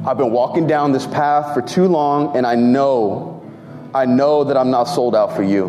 I've 0.05 0.17
been 0.17 0.31
walking 0.31 0.67
down 0.67 0.93
this 0.93 1.05
path 1.05 1.53
for 1.53 1.61
too 1.61 1.85
long, 1.85 2.37
and 2.37 2.47
I 2.47 2.55
know, 2.55 3.43
I 3.93 4.05
know 4.05 4.45
that 4.45 4.55
I'm 4.55 4.71
not 4.71 4.85
sold 4.85 5.15
out 5.15 5.35
for 5.35 5.43
you. 5.43 5.67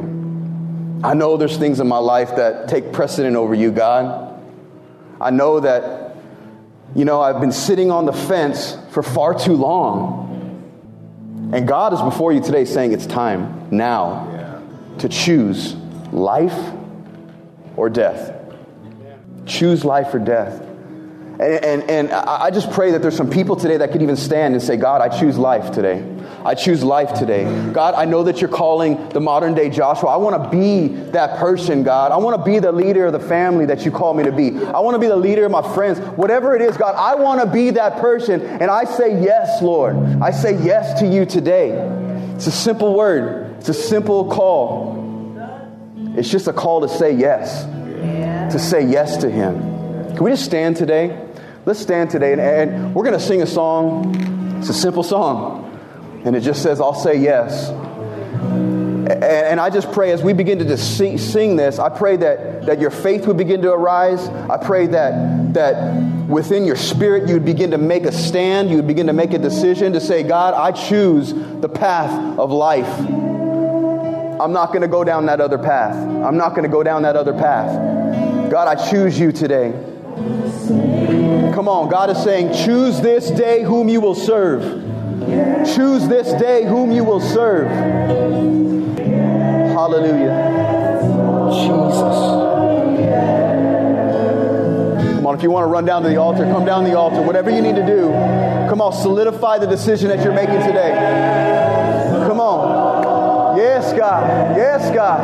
I 1.03 1.15
know 1.15 1.37
there's 1.37 1.57
things 1.57 1.81
in 1.81 1.89
my 1.89 1.99
life 1.99 2.37
that 2.37 2.69
take 2.69 2.93
precedent 2.93 3.35
over 3.35 3.55
you, 3.55 3.73
God. 3.73 4.41
I 5.21 5.31
know 5.31 5.61
that, 5.61 6.17
you 6.95 7.05
know, 7.05 7.21
I've 7.21 7.41
been 7.41 7.53
sitting 7.53 7.91
on 7.91 8.07
the 8.07 8.13
fence 8.13 8.77
for 8.91 9.03
far 9.03 9.35
too 9.35 9.55
long. 9.55 10.29
And 11.53 11.67
God 11.67 11.93
is 11.93 12.01
before 12.01 12.33
you 12.33 12.41
today 12.41 12.65
saying 12.65 12.93
it's 12.93 13.07
time 13.07 13.69
now 13.71 14.63
to 14.99 15.09
choose 15.09 15.75
life 16.13 16.77
or 17.77 17.91
death. 17.91 18.37
Choose 19.47 19.85
life 19.85 20.15
or 20.15 20.19
death. 20.19 20.67
And, 21.41 21.65
and, 21.65 21.91
and 21.91 22.13
I 22.13 22.51
just 22.51 22.71
pray 22.71 22.91
that 22.91 23.01
there's 23.01 23.17
some 23.17 23.31
people 23.31 23.57
today 23.57 23.79
that 23.79 23.93
could 23.93 24.03
even 24.03 24.17
stand 24.17 24.53
and 24.53 24.63
say, 24.63 24.77
God, 24.77 25.01
I 25.01 25.09
choose 25.09 25.39
life 25.39 25.73
today. 25.73 26.05
I 26.45 26.55
choose 26.55 26.85
life 26.85 27.15
today. 27.15 27.45
God, 27.73 27.95
I 27.95 28.05
know 28.05 28.25
that 28.25 28.43
you're 28.43 28.51
calling 28.51 29.09
the 29.09 29.21
modern 29.21 29.55
day 29.55 29.71
Joshua. 29.71 30.11
I 30.11 30.17
want 30.17 30.43
to 30.43 30.51
be 30.51 30.89
that 31.13 31.39
person, 31.39 31.83
God. 31.83 32.13
I 32.13 32.19
want 32.19 32.39
to 32.39 32.45
be 32.45 32.59
the 32.59 32.73
leader 32.73 33.07
of 33.07 33.15
the 33.15 33.21
family 33.21 33.65
that 33.67 33.87
you 33.87 33.91
call 33.91 34.13
me 34.13 34.25
to 34.25 34.33
be. 34.33 34.49
I 34.59 34.81
want 34.81 34.97
to 34.97 34.99
be 34.99 35.07
the 35.07 35.17
leader 35.17 35.47
of 35.47 35.51
my 35.51 35.63
friends. 35.75 35.99
Whatever 35.99 36.55
it 36.55 36.61
is, 36.61 36.77
God, 36.77 36.95
I 36.95 37.15
want 37.15 37.41
to 37.41 37.47
be 37.47 37.71
that 37.71 38.01
person. 38.03 38.43
And 38.43 38.71
I 38.71 38.85
say 38.85 39.23
yes, 39.23 39.63
Lord. 39.63 39.97
I 40.21 40.33
say 40.33 40.63
yes 40.63 41.01
to 41.01 41.07
you 41.07 41.25
today. 41.25 41.71
It's 42.35 42.49
a 42.49 42.53
simple 42.53 42.95
word, 42.95 43.57
it's 43.59 43.71
a 43.71 43.75
simple 43.75 44.31
call. 44.31 44.90
It's 46.21 46.29
just 46.29 46.49
a 46.49 46.53
call 46.53 46.83
to 46.83 46.89
say 46.91 47.15
yes, 47.15 47.65
yeah. 47.67 48.51
to 48.51 48.59
say 48.59 48.87
yes 48.87 49.17
to 49.17 49.31
Him. 49.31 49.59
Can 50.15 50.23
we 50.23 50.31
just 50.31 50.45
stand 50.45 50.77
today? 50.77 51.19
Let's 51.65 51.81
stand 51.81 52.11
today, 52.11 52.33
and, 52.33 52.41
and 52.43 52.95
we're 52.95 53.05
going 53.05 53.19
to 53.19 53.25
sing 53.25 53.41
a 53.41 53.47
song. 53.47 54.15
It's 54.59 54.69
a 54.69 54.75
simple 54.75 55.03
song. 55.03 55.81
And 56.27 56.37
it 56.37 56.43
just 56.43 56.63
says, 56.63 56.79
I'll 56.79 56.93
say 56.93 57.17
yes. 57.17 57.71
And 57.71 59.59
I 59.59 59.71
just 59.71 59.91
pray 59.93 60.13
as 60.13 60.23
we 60.23 60.35
begin 60.35 60.59
to 60.59 60.67
just 60.67 60.99
sing, 60.99 61.17
sing, 61.17 61.57
this, 61.57 61.79
I 61.79 61.89
pray 61.89 62.19
that, 62.19 62.67
that 62.67 62.81
your 62.83 62.91
faith 62.91 63.27
would 63.27 63.39
begin 63.39 63.63
to 63.63 63.73
arise. 63.73 64.29
I 64.29 64.59
pray 64.59 64.89
that, 64.89 65.55
that 65.55 66.29
within 66.29 66.67
your 66.67 66.77
spirit 66.77 67.29
you 67.29 67.35
would 67.35 67.47
begin 67.47 67.71
to 67.71 67.79
make 67.79 68.05
a 68.05 68.13
stand, 68.13 68.69
you 68.69 68.77
would 68.77 68.87
begin 68.87 69.07
to 69.07 69.15
make 69.15 69.33
a 69.33 69.39
decision 69.39 69.95
to 69.95 70.01
say, 70.03 70.23
God, 70.23 70.53
I 70.53 70.73
choose 70.73 71.33
the 71.33 71.69
path 71.71 72.39
of 72.39 72.51
life. 72.53 73.30
I'm 74.41 74.53
not 74.53 74.69
going 74.69 74.81
to 74.81 74.89
go 74.89 75.05
down 75.05 75.27
that 75.27 75.39
other 75.43 75.59
path. 75.59 75.95
I'm 75.95 76.39
not 76.39 76.51
going 76.51 76.63
to 76.63 76.69
go 76.69 76.83
down 76.83 77.03
that 77.03 77.15
other 77.15 77.35
path. 77.35 78.51
God, 78.51 78.69
I 78.69 78.91
choose 78.91 79.21
you 79.21 79.33
today. 79.33 79.73
Come 81.55 81.69
on, 81.69 81.91
God 81.91 82.09
is 82.09 82.23
saying, 82.23 82.55
choose 82.65 83.03
this 83.03 83.31
day 83.31 83.63
whom 83.63 83.91
you 83.91 84.01
will 84.01 84.15
serve. 84.15 84.63
Choose 85.75 86.09
this 86.09 86.33
day 86.41 86.65
whom 86.65 86.91
you 86.91 87.05
will 87.05 87.21
serve. 87.21 87.69
Hallelujah. 89.73 90.49
Jesus. 91.53 92.17
Come 95.17 95.27
on, 95.27 95.35
if 95.35 95.43
you 95.43 95.51
want 95.51 95.65
to 95.65 95.69
run 95.69 95.85
down 95.85 96.03
to 96.03 96.09
the 96.09 96.17
altar, 96.17 96.45
come 96.45 96.65
down 96.65 96.85
to 96.85 96.91
the 96.91 96.97
altar. 96.97 97.21
Whatever 97.21 97.51
you 97.51 97.61
need 97.61 97.77
to 97.77 97.85
do, 97.85 98.09
come 98.71 98.81
on, 98.81 98.95
solidify 98.95 99.59
the 99.59 99.67
decision 99.67 100.09
that 100.09 100.25
you're 100.25 100.33
making 100.33 100.61
today. 100.61 100.93
Come 102.27 102.41
on. 102.41 102.80
Yes, 103.61 103.93
God. 103.93 104.57
Yes, 104.57 104.91
God. 104.95 105.21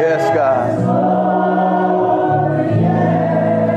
Yes, 0.00 0.34
God. 0.34 0.74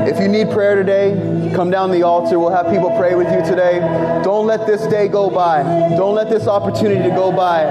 If 0.08 0.18
you 0.18 0.26
need 0.26 0.50
prayer 0.50 0.74
today, 0.74 1.52
come 1.54 1.70
down 1.70 1.92
the 1.92 2.02
altar. 2.02 2.40
We'll 2.40 2.50
have 2.50 2.68
people 2.72 2.90
pray 2.96 3.14
with 3.14 3.32
you 3.32 3.40
today. 3.48 3.78
Don't 4.24 4.48
let 4.48 4.66
this 4.66 4.84
day 4.88 5.06
go 5.06 5.30
by. 5.30 5.62
Don't 5.96 6.16
let 6.16 6.28
this 6.28 6.48
opportunity 6.48 7.08
to 7.08 7.14
go 7.14 7.30
by 7.30 7.66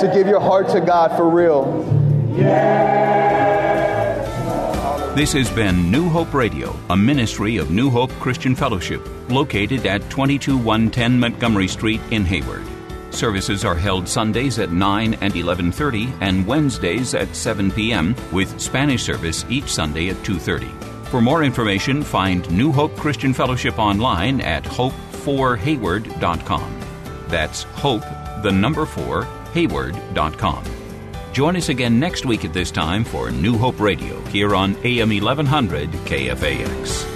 to 0.00 0.10
give 0.14 0.28
your 0.28 0.40
heart 0.40 0.68
to 0.68 0.80
God 0.80 1.16
for 1.16 1.28
real. 1.28 1.64
This 5.16 5.32
has 5.32 5.50
been 5.50 5.90
New 5.90 6.08
Hope 6.08 6.32
Radio, 6.32 6.72
a 6.88 6.96
ministry 6.96 7.56
of 7.56 7.72
New 7.72 7.90
Hope 7.90 8.12
Christian 8.20 8.54
Fellowship, 8.54 9.04
located 9.28 9.84
at 9.84 10.08
22110 10.08 11.18
Montgomery 11.18 11.66
Street 11.66 12.00
in 12.12 12.24
Hayward. 12.24 12.62
Services 13.10 13.64
are 13.64 13.74
held 13.74 14.08
Sundays 14.08 14.60
at 14.60 14.70
9 14.70 15.14
and 15.14 15.34
11:30 15.34 16.12
and 16.20 16.46
Wednesdays 16.46 17.14
at 17.14 17.34
7 17.34 17.72
p.m. 17.72 18.14
with 18.30 18.60
Spanish 18.60 19.02
service 19.02 19.44
each 19.48 19.68
Sunday 19.68 20.10
at 20.10 20.22
2:30. 20.22 20.70
For 21.06 21.20
more 21.20 21.42
information, 21.42 22.04
find 22.04 22.48
New 22.48 22.70
Hope 22.70 22.96
Christian 22.96 23.34
Fellowship 23.34 23.80
online 23.80 24.40
at 24.40 24.62
hope4hayward.com. 24.62 26.80
That's 27.26 27.64
hope 27.64 28.04
the 28.44 28.52
number 28.52 28.86
4 28.86 29.26
hayward.com. 29.54 30.62
Join 31.32 31.56
us 31.56 31.68
again 31.68 32.00
next 32.00 32.26
week 32.26 32.44
at 32.44 32.52
this 32.52 32.72
time 32.72 33.04
for 33.04 33.30
New 33.30 33.56
Hope 33.56 33.78
Radio 33.78 34.20
here 34.26 34.54
on 34.56 34.76
AM 34.84 35.10
1100 35.10 35.90
KFAX. 35.90 37.06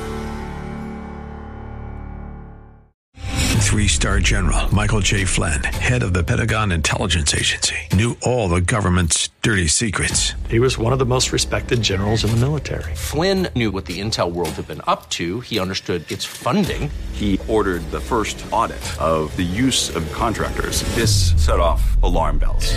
Three 3.64 3.88
star 3.88 4.20
general 4.20 4.72
Michael 4.72 5.00
J. 5.00 5.24
Flynn, 5.24 5.64
head 5.64 6.04
of 6.04 6.14
the 6.14 6.22
Pentagon 6.22 6.70
Intelligence 6.70 7.34
Agency, 7.34 7.74
knew 7.92 8.16
all 8.22 8.48
the 8.48 8.60
government's 8.60 9.30
dirty 9.42 9.66
secrets. 9.66 10.34
He 10.48 10.60
was 10.60 10.78
one 10.78 10.92
of 10.92 11.00
the 11.00 11.06
most 11.06 11.32
respected 11.32 11.82
generals 11.82 12.22
in 12.22 12.30
the 12.30 12.36
military. 12.36 12.94
Flynn 12.94 13.48
knew 13.56 13.72
what 13.72 13.86
the 13.86 14.00
intel 14.00 14.30
world 14.30 14.50
had 14.50 14.68
been 14.68 14.82
up 14.86 15.10
to, 15.10 15.40
he 15.40 15.58
understood 15.58 16.08
its 16.12 16.24
funding. 16.24 16.88
He 17.14 17.40
ordered 17.48 17.82
the 17.90 17.98
first 17.98 18.44
audit 18.52 18.84
of 19.00 19.34
the 19.34 19.42
use 19.42 19.94
of 19.96 20.10
contractors. 20.12 20.82
This 20.94 21.34
set 21.44 21.58
off 21.58 22.00
alarm 22.04 22.38
bells. 22.38 22.76